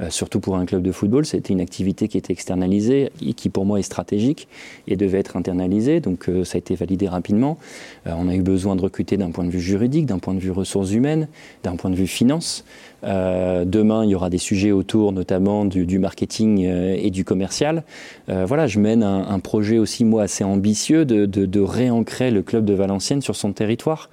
euh, 0.00 0.10
surtout 0.10 0.40
pour 0.40 0.56
un 0.56 0.66
club 0.66 0.82
de 0.82 0.92
football. 0.92 1.26
C'était 1.26 1.52
une 1.52 1.60
activité 1.60 2.08
qui 2.08 2.18
était 2.18 2.32
externalisée 2.32 3.10
et 3.24 3.32
qui, 3.34 3.48
pour 3.48 3.64
moi, 3.64 3.78
est 3.78 3.82
stratégique 3.82 4.48
et 4.86 4.96
devait 4.96 5.18
être 5.18 5.36
internalisée. 5.36 6.00
Donc, 6.00 6.28
euh, 6.28 6.44
ça 6.44 6.56
a 6.56 6.58
été 6.58 6.74
validé 6.74 7.08
rapidement. 7.08 7.58
on 8.06 8.28
a 8.28 8.34
eu 8.34 8.42
besoin 8.42 8.76
de 8.76 8.80
recruter 8.80 9.16
d'un 9.16 9.30
point 9.30 9.44
de 9.44 9.50
vue 9.50 9.60
juridique, 9.60 10.06
d'un 10.06 10.18
point 10.18 10.34
de 10.34 10.40
vue 10.40 10.50
ressources 10.50 10.92
humaines, 10.92 11.28
d'un 11.62 11.76
point 11.76 11.90
de 11.90 11.96
vue 11.96 12.06
finance. 12.06 12.64
Euh, 13.04 13.64
demain, 13.64 14.04
il 14.04 14.10
y 14.10 14.14
aura 14.14 14.28
des 14.30 14.38
sujets 14.38 14.72
autour 14.72 15.12
notamment 15.12 15.64
du, 15.64 15.98
marketing 15.98 16.66
euh, 16.66 16.96
et 16.98 17.10
du 17.10 17.24
commercial. 17.24 17.84
Euh, 18.28 18.44
voilà, 18.44 18.66
je 18.66 18.80
mène 18.80 19.02
un, 19.02 19.38
projet 19.38 19.78
aussi, 19.78 20.04
moi, 20.04 20.24
assez 20.24 20.42
ambitieux 20.42 21.04
de, 21.04 21.26
de, 21.26 21.60
réancrer 21.60 22.30
le 22.30 22.42
club 22.42 22.64
de 22.64 22.74
Valenciennes 22.74 23.22
sur 23.22 23.36
son 23.36 23.52
territoire. 23.52 24.10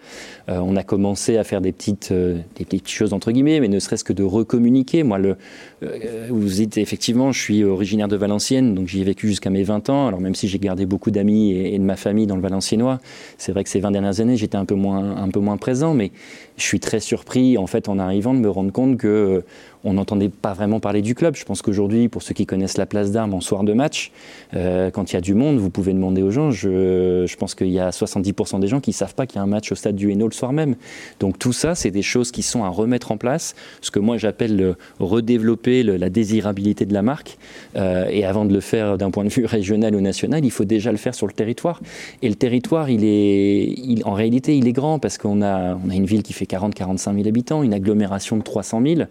on 0.48 0.76
a 0.76 0.84
commencé 0.84 1.38
à 1.38 1.44
faire 1.44 1.62
des 1.62 1.72
petites, 1.72 2.14
des 2.14 2.66
petites 2.66 2.88
choses, 2.88 3.14
entre 3.14 3.32
guillemets, 3.32 3.60
mais 3.60 3.68
ne 3.68 3.80
serait-ce 3.80 4.04
que 4.04 4.14
de 4.14 4.24
recommuniquer. 4.24 5.04
Moi, 5.04 5.18
le, 5.18 5.38
vous 5.82 6.48
dites, 6.48 6.78
effectivement, 6.78 7.32
je 7.32 7.40
suis 7.40 7.64
originaire 7.64 8.08
de 8.08 8.16
Valenciennes, 8.16 8.76
donc 8.76 8.88
j'y 8.88 9.02
ai 9.02 9.04
vécu 9.04 9.28
jusqu'à 9.28 9.50
mes 9.50 9.64
20 9.64 9.90
ans. 9.90 10.08
Alors, 10.08 10.22
même 10.22 10.36
si 10.36 10.48
j'ai 10.48 10.60
gardé 10.60 10.86
beaucoup 10.86 11.12
d'amis 11.12 11.52
et, 11.52 11.78
de 11.78 11.84
ma 11.84 11.96
famille 11.96 12.28
dans 12.28 12.36
le 12.36 12.42
Valenciennois, 12.42 13.00
c'est 13.38 13.52
vrai 13.52 13.64
que 13.64 13.70
ces 13.70 13.80
20 13.80 13.92
dernières 13.92 14.20
années, 14.22 14.38
j'étais 14.38 14.58
un 14.58 14.66
peu 14.66 14.76
moins, 14.76 15.18
un 15.18 15.30
peu 15.30 15.40
moins 15.40 15.58
présent, 15.58 15.94
mais 15.94 16.12
je 16.58 16.64
suis 16.64 16.80
très 16.80 17.00
surpris, 17.00 17.58
en 17.58 17.68
fait, 17.68 17.90
en 17.90 18.00
arrivant, 18.00 18.34
de 18.34 18.40
me 18.40 18.50
rendre 18.50 18.72
compte 18.72 18.98
que 18.98 19.08
euh, 19.08 19.42
on 19.86 19.94
n'entendait 19.94 20.30
pas 20.30 20.54
vraiment 20.54 20.80
parler 20.80 21.02
du 21.02 21.14
club. 21.14 21.36
Je 21.36 21.46
pense 21.46 21.62
qu'aujourd'hui, 21.62 22.10
pour 22.10 22.24
ceux 22.24 22.34
qui 22.34 22.46
connaissent 22.46 22.78
la 22.78 22.88
place 22.88 23.12
d'armes 23.12 23.36
en 23.36 23.42
soir 23.42 23.64
de 23.64 23.74
match, 23.74 24.12
euh, 24.56 24.90
quand 24.90 25.12
il 25.12 25.16
y 25.16 25.18
a 25.18 25.22
du 25.22 25.36
monde, 25.36 25.58
vous 25.58 25.70
pouvez 25.70 25.94
demander 25.94 26.24
aux 26.24 26.32
gens. 26.32 26.50
Je, 26.50 27.36
pense 27.36 27.54
qu'il 27.54 27.70
y 27.70 27.80
a 27.80 27.92
70% 27.92 28.60
des 28.60 28.68
gens 28.68 28.80
qui 28.80 28.90
ne 28.90 28.96
savent 28.96 29.14
pas 29.14 29.28
qu'il 29.28 29.36
y 29.36 29.40
a 29.40 29.44
un 29.44 29.48
match 29.48 29.72
au 29.72 29.76
stade 29.76 29.96
du 29.96 30.12
Hainaut 30.12 30.28
le 30.28 30.34
soir 30.34 30.54
même. 30.54 30.76
Donc 31.20 31.38
tout 31.38 31.54
ça, 31.54 31.76
c'est 31.76 31.92
des 31.92 32.02
choses 32.02 32.32
qui 32.32 32.42
sont 32.42 32.64
à 32.64 32.70
remettre 32.70 33.12
en 33.12 33.18
place. 33.18 33.56
Ce 33.82 33.92
que 33.92 34.00
moi 34.00 34.18
j'appelle 34.18 34.76
redévelopper 35.00 35.84
la 35.84 36.10
désirabilité 36.10 36.86
de 36.86 36.94
la 36.94 37.04
marque. 37.04 37.38
Euh, 37.76 38.08
et 38.10 38.26
avant 38.26 38.46
de 38.46 38.54
le 38.54 38.62
faire 38.62 38.98
d'un 38.98 39.12
point 39.12 39.24
de 39.24 39.30
vue 39.30 39.46
régional 39.46 39.96
ou 39.96 40.02
national, 40.02 40.44
il 40.44 40.52
faut 40.52 40.66
déjà 40.66 40.92
le 40.92 40.98
faire 40.98 41.14
sur 41.14 41.28
le 41.28 41.34
territoire. 41.34 41.80
Et 42.24 42.30
le 42.30 42.36
territoire, 42.36 42.90
il 42.90 43.04
est, 43.04 44.04
en 44.06 44.14
réalité, 44.14 44.58
il 44.58 44.68
est 44.68 44.74
grand 44.74 44.98
parce 44.98 45.20
qu'on 45.20 45.44
a, 45.44 45.76
on 45.86 45.90
a 45.92 45.94
une 45.94 46.06
ville 46.06 46.24
qui 46.24 46.34
fait 46.34 46.45
40-45 46.46 47.16
000 47.16 47.28
habitants, 47.28 47.64
une 47.64 47.74
agglomération 47.74 48.38
de 48.38 48.44
300 48.44 48.82
000. 48.86 49.02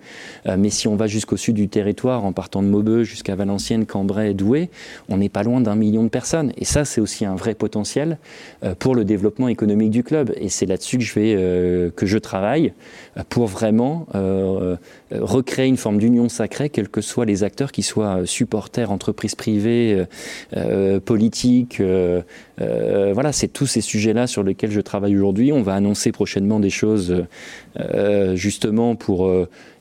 Mais 0.57 0.71
si 0.71 0.89
on 0.89 0.97
va 0.97 1.07
jusqu'au 1.07 1.37
sud 1.37 1.55
du 1.57 1.69
territoire, 1.69 2.25
en 2.25 2.33
partant 2.33 2.63
de 2.63 2.69
Maubeuge 2.69 3.09
jusqu'à 3.09 3.35
Valenciennes, 3.35 3.87
Cambrai, 3.87 4.35
Douai, 4.35 4.71
on 5.09 5.17
n'est 5.17 5.29
pas 5.29 5.43
loin 5.43 5.61
d'un 5.61 5.75
million 5.75 6.03
de 6.03 6.09
personnes. 6.09 6.53
Et 6.57 6.65
ça, 6.65 6.85
c'est 6.85 7.01
aussi 7.01 7.25
un 7.25 7.35
vrai 7.35 7.55
potentiel 7.55 8.19
euh, 8.63 8.75
pour 8.75 8.95
le 8.95 9.05
développement 9.05 9.49
économique 9.49 9.91
du 9.91 10.03
club. 10.03 10.33
Et 10.37 10.49
c'est 10.49 10.67
là-dessus 10.67 10.99
que 10.99 11.05
je 11.05 11.15
vais, 11.15 11.35
euh, 11.37 11.91
que 11.91 12.07
je 12.07 12.19
travaille 12.19 12.73
euh, 13.17 13.23
pour 13.29 13.47
vraiment 13.47 14.07
recréer 15.11 15.67
une 15.67 15.77
forme 15.77 15.99
d'union 15.99 16.29
sacrée, 16.29 16.71
quels 16.71 16.89
que 16.89 17.01
soient 17.01 17.25
les 17.25 17.45
acteurs, 17.45 17.73
qui 17.73 17.83
soient 17.83 18.23
supporters, 18.25 18.91
entreprises 18.91 19.35
privées, 19.35 20.05
politiques. 21.05 21.81
Voilà, 22.59 23.33
c'est 23.33 23.49
tous 23.49 23.67
ces 23.67 23.81
sujets-là 23.81 24.27
sur 24.27 24.43
lesquels 24.43 24.71
je 24.71 24.81
travaille 24.81 25.17
aujourd'hui. 25.17 25.53
On 25.53 25.63
va 25.63 25.75
annoncer 25.75 26.13
prochainement 26.13 26.61
des 26.61 26.71
choses 26.71 27.25
justement 28.35 28.97
pour 28.97 29.31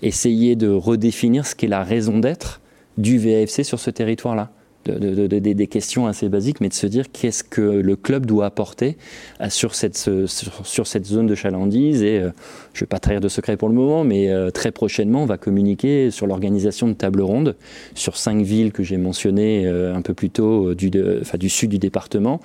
essayer 0.02 0.56
de 0.56 0.70
redéfinir 0.70 1.46
ce 1.46 1.56
qu'est 1.56 1.68
la 1.68 1.84
raison 1.84 2.20
d'être 2.20 2.62
du 2.98 3.18
VAFC 3.18 3.64
sur 3.64 3.80
ce 3.80 3.90
territoire-là 3.90 4.52
de, 4.86 5.28
des 5.28 5.68
questions 5.68 6.08
assez 6.08 6.30
basiques, 6.30 6.62
mais 6.62 6.70
de 6.70 6.74
se 6.74 6.88
dire 6.88 7.12
qu'est-ce 7.12 7.44
que 7.44 7.62
le 7.62 7.96
club 7.96 8.26
doit 8.26 8.46
apporter 8.46 8.98
euh, 9.42 9.50
sur 9.50 9.76
cette, 9.76 9.98
zone 9.98 11.28
de 11.28 11.36
chalandise. 11.36 12.04
Et 12.04 12.20
euh, 12.20 12.30
je 12.74 12.80
ne 12.80 12.82
vais 12.82 12.88
pas 12.88 13.00
trahir 13.00 13.22
de 13.22 13.28
secret 13.28 13.58
pour 13.58 13.70
le 13.70 13.76
moment, 13.76 14.04
mais 14.04 14.30
euh, 14.30 14.50
très 14.50 14.72
prochainement, 14.72 15.24
on 15.24 15.26
va 15.26 15.38
communiquer 15.38 16.12
sur 16.12 16.28
l'organisation 16.28 16.88
de 16.88 16.94
tables 16.94 17.22
rondes 17.22 17.56
sur 17.96 18.18
cinq 18.18 18.42
villes 18.44 18.72
que 18.72 18.84
j'ai 18.84 18.98
mentionnées 18.98 19.68
un 19.68 20.02
peu 20.02 20.14
plus 20.14 20.30
tôt 20.30 20.74
du 20.74 21.50
sud 21.50 21.70
du 21.70 21.80
département, 21.80 22.42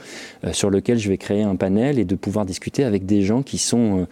sur 0.53 0.71
lequel 0.71 0.99
je 0.99 1.09
vais 1.09 1.19
créer 1.19 1.43
un 1.43 1.57
panel 1.57 1.99
et 1.99 2.05
de 2.05 2.15
pouvoir 2.15 2.45
discuter 2.45 2.85
avec 2.85 3.07
des 3.07 3.23
gens 3.23 3.43
qui 3.43 3.59
sont 3.59 4.07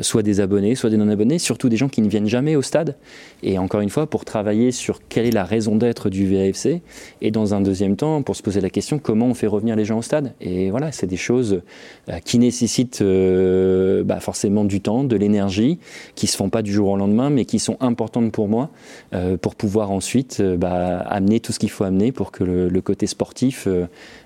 soit 0.00 0.22
des 0.22 0.40
abonnés, 0.40 0.74
soit 0.74 0.90
des 0.90 0.96
non-abonnés, 0.96 1.38
surtout 1.38 1.68
des 1.68 1.76
gens 1.76 1.88
qui 1.88 2.02
ne 2.02 2.08
viennent 2.08 2.28
jamais 2.28 2.56
au 2.56 2.62
stade. 2.62 2.96
Et 3.42 3.58
encore 3.58 3.80
une 3.80 3.90
fois, 3.90 4.06
pour 4.06 4.24
travailler 4.24 4.72
sur 4.72 5.00
quelle 5.08 5.26
est 5.26 5.32
la 5.32 5.44
raison 5.44 5.76
d'être 5.76 6.10
du 6.10 6.26
VAFC 6.26 6.82
et 7.22 7.30
dans 7.30 7.54
un 7.54 7.60
deuxième 7.60 7.94
temps, 7.94 8.20
pour 8.22 8.34
se 8.34 8.42
poser 8.42 8.60
la 8.60 8.68
question 8.68 8.98
comment 8.98 9.26
on 9.26 9.34
fait 9.34 9.46
revenir 9.46 9.76
les 9.76 9.84
gens 9.84 9.98
au 9.98 10.02
stade? 10.02 10.34
Et 10.40 10.70
voilà, 10.70 10.90
c'est 10.90 11.06
des 11.06 11.16
choses 11.16 11.62
euh, 12.08 12.18
qui 12.18 12.40
nécessitent 12.40 13.00
euh, 13.00 14.02
bah, 14.02 14.18
forcément 14.18 14.64
du 14.64 14.80
temps, 14.80 15.04
de 15.04 15.14
l'énergie, 15.14 15.78
qui 16.16 16.26
se 16.26 16.36
font 16.36 16.50
pas 16.50 16.62
du 16.62 16.72
jour 16.72 16.88
au 16.88 16.96
lendemain, 16.96 17.30
mais 17.30 17.44
qui 17.44 17.60
sont 17.60 17.76
importantes 17.78 18.32
pour 18.32 18.48
moi 18.48 18.70
euh, 19.14 19.36
pour 19.36 19.54
pouvoir 19.54 19.92
ensuite 19.92 20.42
bah, 20.42 20.98
amener 20.98 21.38
tout 21.38 21.52
ce 21.52 21.60
qu'il 21.60 21.70
faut 21.70 21.84
amener 21.84 22.10
pour 22.10 22.32
que 22.32 22.42
le, 22.42 22.82
côté 22.82 23.06
sportif 23.06 23.68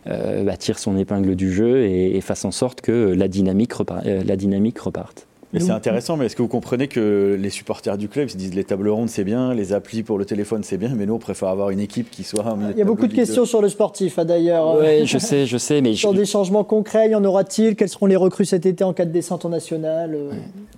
bah, 0.06 0.56
tire 0.56 0.78
son 0.78 0.96
épingle 0.96 1.36
du 1.36 1.52
jeu 1.52 1.84
et, 1.84 2.18
fasse 2.22 2.46
en 2.46 2.50
sorte 2.50 2.80
que 2.80 3.12
la 3.14 3.28
dynamique, 3.28 3.72
la 4.04 4.36
dynamique 4.36 4.78
reparte 4.78 5.26
c'est 5.54 5.70
intéressant, 5.70 6.16
mais 6.16 6.26
est-ce 6.26 6.36
que 6.36 6.42
vous 6.42 6.48
comprenez 6.48 6.88
que 6.88 7.36
les 7.40 7.50
supporters 7.50 7.96
du 7.96 8.08
club 8.08 8.28
se 8.28 8.36
disent 8.36 8.54
les 8.54 8.64
tables 8.64 8.88
rondes 8.88 9.08
c'est 9.08 9.24
bien, 9.24 9.54
les 9.54 9.72
applis 9.72 10.02
pour 10.02 10.18
le 10.18 10.24
téléphone 10.24 10.62
c'est 10.62 10.76
bien, 10.76 10.90
mais 10.94 11.06
nous 11.06 11.14
on 11.14 11.18
préfère 11.18 11.48
avoir 11.48 11.70
une 11.70 11.80
équipe 11.80 12.10
qui 12.10 12.24
soit. 12.24 12.44
Il 12.72 12.78
y 12.78 12.82
a 12.82 12.84
beaucoup 12.84 13.06
de 13.06 13.14
questions 13.14 13.44
sur 13.44 13.62
le 13.62 13.68
sportif 13.68 14.18
hein, 14.18 14.24
d'ailleurs. 14.24 14.78
Oui, 14.80 15.06
je 15.06 15.18
sais, 15.18 15.46
je 15.46 15.58
sais, 15.58 15.80
mais 15.80 15.94
sur 15.94 16.14
des 16.14 16.26
changements 16.26 16.64
concrets, 16.64 17.10
y 17.10 17.14
en 17.14 17.24
aura-t-il? 17.24 17.76
Quels 17.76 17.88
seront 17.88 18.06
les 18.06 18.16
recrues 18.16 18.44
cet 18.44 18.66
été 18.66 18.84
en 18.84 18.92
cas 18.92 19.04
de 19.04 19.12
descente 19.12 19.44
en 19.44 19.48
national? 19.48 20.14
Euh, 20.14 20.30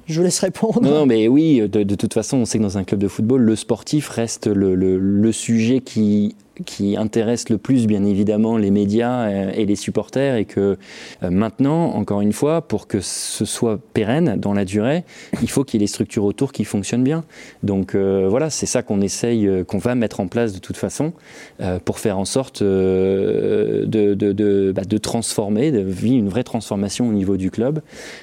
Je 0.06 0.18
vous 0.18 0.24
laisse 0.24 0.40
répondre. 0.40 0.80
Non, 0.82 1.06
mais 1.06 1.28
oui, 1.28 1.68
de, 1.68 1.94
toute 1.94 2.14
façon, 2.14 2.38
on 2.38 2.44
sait 2.44 2.58
que 2.58 2.62
dans 2.62 2.78
un 2.78 2.84
club 2.84 3.00
de 3.00 3.08
football, 3.08 3.42
le 3.42 3.56
sportif 3.56 4.08
reste 4.08 4.46
le, 4.46 4.74
le 4.74 5.32
sujet 5.32 5.80
qui 5.80 6.34
qui 6.64 6.96
intéresse 6.96 7.48
le 7.48 7.58
plus, 7.58 7.86
bien 7.86 8.04
évidemment, 8.04 8.56
les 8.56 8.70
médias 8.70 9.30
et 9.30 9.64
les 9.66 9.76
supporters, 9.76 10.36
et 10.36 10.44
que 10.44 10.76
maintenant, 11.22 11.94
encore 11.94 12.20
une 12.20 12.32
fois, 12.32 12.62
pour 12.62 12.86
que 12.86 13.00
ce 13.00 13.44
soit 13.44 13.78
pérenne 13.94 14.36
dans 14.36 14.52
la 14.52 14.64
durée, 14.64 15.04
il 15.42 15.50
faut 15.50 15.64
qu'il 15.64 15.80
y 15.80 15.82
ait 15.82 15.84
les 15.84 15.88
structures 15.88 16.24
autour 16.24 16.52
qui 16.52 16.64
fonctionnent 16.64 17.04
bien. 17.04 17.24
Donc 17.62 17.94
voilà, 17.94 18.50
c'est 18.50 18.66
ça 18.66 18.82
qu'on 18.82 19.00
essaye, 19.00 19.48
qu'on 19.66 19.78
va 19.78 19.94
mettre 19.94 20.20
en 20.20 20.26
place 20.26 20.52
de 20.52 20.58
toute 20.58 20.76
façon 20.76 21.12
pour 21.84 21.98
faire 21.98 22.18
en 22.18 22.24
sorte 22.24 22.62
de, 22.62 23.84
de, 23.86 24.14
de, 24.14 24.72
bah, 24.74 24.82
de 24.84 24.98
transformer, 24.98 25.70
de 25.70 25.80
vivre 25.80 26.18
une 26.18 26.28
vraie 26.28 26.44
transformation 26.44 27.08
au 27.08 27.12
niveau 27.12 27.36
du 27.36 27.50
club. 27.50 27.80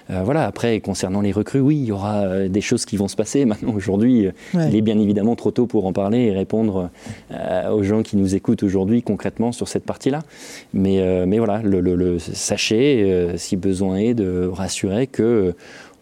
voilà, 0.10 0.45
après, 0.45 0.80
concernant 0.80 1.21
les 1.21 1.32
recrues, 1.32 1.62
oui, 1.62 1.78
il 1.78 1.86
y 1.86 1.91
aura 1.91 2.48
des 2.48 2.62
choses 2.62 2.86
qui 2.86 2.98
vont 2.98 3.08
se 3.08 3.15
passer. 3.15 3.45
Maintenant, 3.56 3.74
aujourd'hui, 3.74 4.28
il 4.54 4.76
est 4.76 4.82
bien 4.82 5.00
évidemment 5.00 5.36
trop 5.36 5.52
tôt 5.52 5.67
pour 5.67 5.86
en 5.86 5.93
parler 5.93 6.26
et 6.26 6.32
répondre 6.32 6.89
euh, 7.32 7.69
aux 7.69 7.84
gens 7.84 8.04
qui 8.04 8.17
nous 8.17 8.25
écoutent 8.34 8.64
aujourd'hui 8.64 9.04
concrètement 9.04 9.52
sur 9.52 9.68
cette 9.68 9.86
partie-là. 9.86 10.24
Mais, 10.74 11.00
euh, 11.02 11.26
mais 11.28 11.38
voilà, 11.38 11.62
le, 11.62 12.18
sachez, 12.20 13.04
euh, 13.04 13.38
si 13.38 13.58
besoin 13.58 13.98
est, 13.98 14.14
de 14.14 14.50
rassurer 14.52 15.08
que 15.08 15.54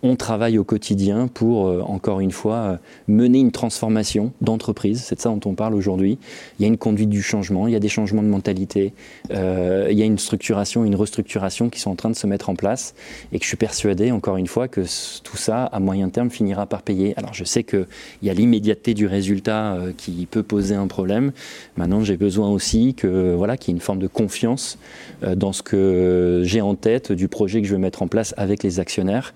on 0.04 0.18
travaille 0.18 0.58
au 0.58 0.66
quotidien 0.66 1.28
pour, 1.28 1.68
euh, 1.68 1.82
encore 1.82 2.20
une 2.20 2.32
fois, 2.32 2.56
euh, 2.56 2.78
mener 3.08 3.40
une 3.40 3.54
transformation 3.54 4.34
d'entreprise. 4.42 5.02
C'est 5.02 5.16
de 5.16 5.22
ça 5.22 5.30
dont 5.30 5.40
on 5.46 5.56
parle 5.56 5.74
aujourd'hui. 5.74 6.20
Il 6.60 6.64
y 6.64 6.66
a 6.66 6.68
une 6.68 6.78
conduite 6.78 7.10
du 7.10 7.22
changement, 7.22 7.68
il 7.68 7.74
y 7.74 7.76
a 7.76 7.80
des 7.80 7.88
changements 7.88 8.22
de 8.22 8.28
mentalité, 8.28 8.94
euh, 9.32 9.88
il 9.90 9.98
y 9.98 10.02
a 10.02 10.06
une 10.06 10.20
structuration, 10.20 10.84
une 10.84 10.96
restructuration 10.96 11.70
qui 11.70 11.80
sont 11.80 11.90
en 11.90 11.96
train 11.96 12.10
de 12.10 12.18
se 12.18 12.28
mettre 12.28 12.50
en 12.50 12.56
place 12.56 12.96
et 13.32 13.40
que 13.40 13.46
je 13.46 13.48
suis 13.48 13.58
persuadé, 13.58 14.12
encore 14.12 14.36
une 14.36 14.48
fois, 14.48 14.68
que 14.68 14.82
tout 15.24 15.38
ça, 15.38 15.64
à 15.64 15.80
moyen 15.80 16.10
terme, 16.10 16.30
finira 16.30 16.66
par 16.66 16.82
payer. 16.82 17.14
Alors 17.16 17.34
je 17.34 17.46
sais 17.46 17.64
qu'il 17.64 17.88
y 18.24 18.30
a 18.30 18.34
l'immédiateté 18.34 18.94
du 18.94 19.08
résultat 19.08 19.78
qui 19.96 20.28
peut 20.30 20.44
poser 20.44 20.76
un 20.76 20.88
problème. 20.88 21.32
Maintenant, 21.78 22.04
j'ai 22.04 22.18
besoin 22.18 22.50
aussi 22.50 22.94
que 22.94 23.34
voilà, 23.36 23.56
qu'il 23.56 23.70
y 23.70 23.72
ait 23.72 23.78
une 23.78 23.82
forme 23.82 24.00
de 24.00 24.08
confiance 24.08 24.78
dans 25.22 25.54
ce 25.54 25.64
que 25.64 26.42
j'ai 26.44 26.60
en 26.60 26.76
tête 26.76 27.14
du 27.14 27.30
projet 27.30 27.62
que 27.62 27.68
je 27.68 27.74
veux 27.74 27.80
mettre 27.80 28.02
en 28.02 28.08
place 28.08 28.34
avec 28.38 28.64
les 28.64 28.82
actionnaires. 28.82 29.34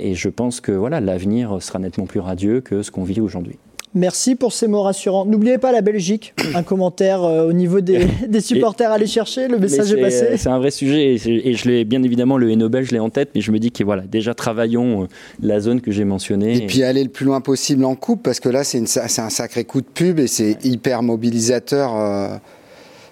Et 0.00 0.14
je 0.14 0.28
pense 0.28 0.60
que 0.60 0.72
voilà, 0.72 1.00
l'avenir 1.00 1.62
sera 1.62 1.78
nettement 1.78 2.06
plus 2.06 2.20
radieux 2.20 2.60
que 2.60 2.82
ce 2.82 2.90
qu'on 2.90 3.04
vit 3.04 3.20
aujourd'hui. 3.20 3.58
Merci 3.94 4.36
pour 4.36 4.54
ces 4.54 4.68
mots 4.68 4.82
rassurants. 4.82 5.26
N'oubliez 5.26 5.58
pas 5.58 5.70
la 5.70 5.82
Belgique. 5.82 6.32
Un 6.54 6.62
commentaire 6.62 7.22
euh, 7.24 7.48
au 7.48 7.52
niveau 7.52 7.80
des, 7.80 8.08
supporters 8.40 8.90
à 8.90 8.94
aller 8.94 9.06
chercher. 9.06 9.48
Le 9.48 9.58
message 9.58 9.92
est 9.92 10.00
passé. 10.00 10.24
Euh, 10.24 10.36
c'est 10.38 10.48
un 10.48 10.58
vrai 10.58 10.70
sujet 10.70 11.14
et, 11.14 11.18
je 11.18 11.68
l'ai 11.68 11.84
bien 11.84 12.02
évidemment 12.02 12.38
le 12.38 12.54
Nobel, 12.54 12.84
je 12.84 12.92
l'ai 12.92 13.00
en 13.00 13.10
tête, 13.10 13.30
mais 13.34 13.40
je 13.40 13.52
me 13.52 13.58
dis 13.58 13.70
que 13.70 13.84
voilà, 13.84 14.02
déjà 14.02 14.34
travaillons 14.34 15.08
la 15.42 15.60
zone 15.60 15.80
que 15.80 15.90
j'ai 15.90 16.04
mentionnée. 16.04 16.56
Et, 16.56 16.66
puis 16.66 16.82
aller 16.82 17.02
le 17.02 17.10
plus 17.10 17.26
loin 17.26 17.40
possible 17.40 17.84
en 17.84 17.94
coupe 17.94 18.22
parce 18.22 18.40
que 18.40 18.48
là 18.48 18.64
c'est 18.64 18.78
un 18.78 19.30
sacré 19.30 19.64
coup 19.64 19.80
de 19.80 19.86
pub 19.86 20.18
et 20.18 20.26
c'est 20.26 20.64
hyper 20.64 21.02
mobilisateur. 21.02 21.92
ah 21.94 22.40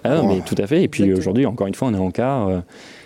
mais 0.03 0.41
tout 0.45 0.55
à 0.57 0.65
fait. 0.65 0.83
Et 0.83 0.87
puis 0.87 1.13
aujourd'hui, 1.13 1.45
encore 1.45 1.67
une 1.67 1.75
fois, 1.75 1.89
on 1.89 1.93
est 1.93 1.99
en 1.99 2.11
quart. 2.11 2.63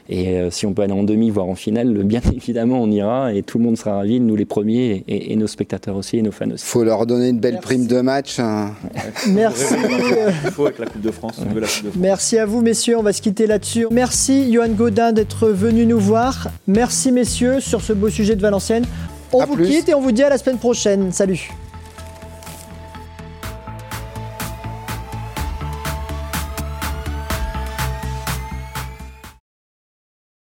Et 0.07 0.37
euh, 0.37 0.51
si 0.51 0.65
on 0.65 0.73
peut 0.73 0.83
aller 0.83 0.93
en 0.93 1.03
demi, 1.03 1.29
voire 1.29 1.47
en 1.47 1.55
finale, 1.55 1.91
bien 2.03 2.21
évidemment, 2.33 2.81
on 2.81 2.91
ira 2.91 3.33
et 3.33 3.43
tout 3.43 3.57
le 3.57 3.63
monde 3.63 3.77
sera 3.77 3.95
ravi, 3.97 4.19
nous 4.19 4.35
les 4.35 4.45
premiers 4.45 5.03
et, 5.07 5.35
nos 5.35 5.47
spectateurs 5.47 5.95
aussi 5.95 6.17
et 6.17 6.21
nos 6.21 6.31
fans 6.31 6.49
aussi. 6.51 6.63
Il 6.63 6.69
faut 6.69 6.83
leur 6.83 7.05
donner 7.05 7.29
une 7.29 7.39
belle 7.39 7.59
prime 7.59 7.87
de 7.87 8.01
match. 8.01 8.39
Hein. 8.39 8.73
Merci. 9.29 9.75
Il 10.45 10.51
faut 10.51 10.65
avec 10.65 10.79
la 10.79 10.85
Coupe 10.85 11.01
de 11.01 11.11
France. 11.11 11.39
Merci 11.97 12.37
à 12.37 12.45
vous, 12.45 12.61
messieurs. 12.61 12.97
On 12.97 13.03
va 13.03 13.13
se 13.13 13.21
quitter 13.21 13.47
là-dessus. 13.47 13.87
Merci, 13.91 14.51
Johan 14.51 14.69
Godin, 14.69 15.11
d'être 15.11 15.49
venu 15.49 15.85
nous 15.85 15.99
voir. 15.99 16.47
Merci, 16.67 17.11
messieurs, 17.11 17.59
sur 17.59 17.81
ce 17.81 17.93
beau 17.93 18.09
sujet 18.09 18.35
de 18.35 18.41
Valenciennes. 18.41 18.85
On 19.33 19.45
vous 19.45 19.57
quitte 19.57 19.89
et 19.89 19.93
on 19.93 20.01
vous 20.01 20.11
dit 20.11 20.23
à 20.23 20.29
la 20.29 20.37
semaine 20.37 20.57
prochaine. 20.57 21.11
Salut. 21.11 21.49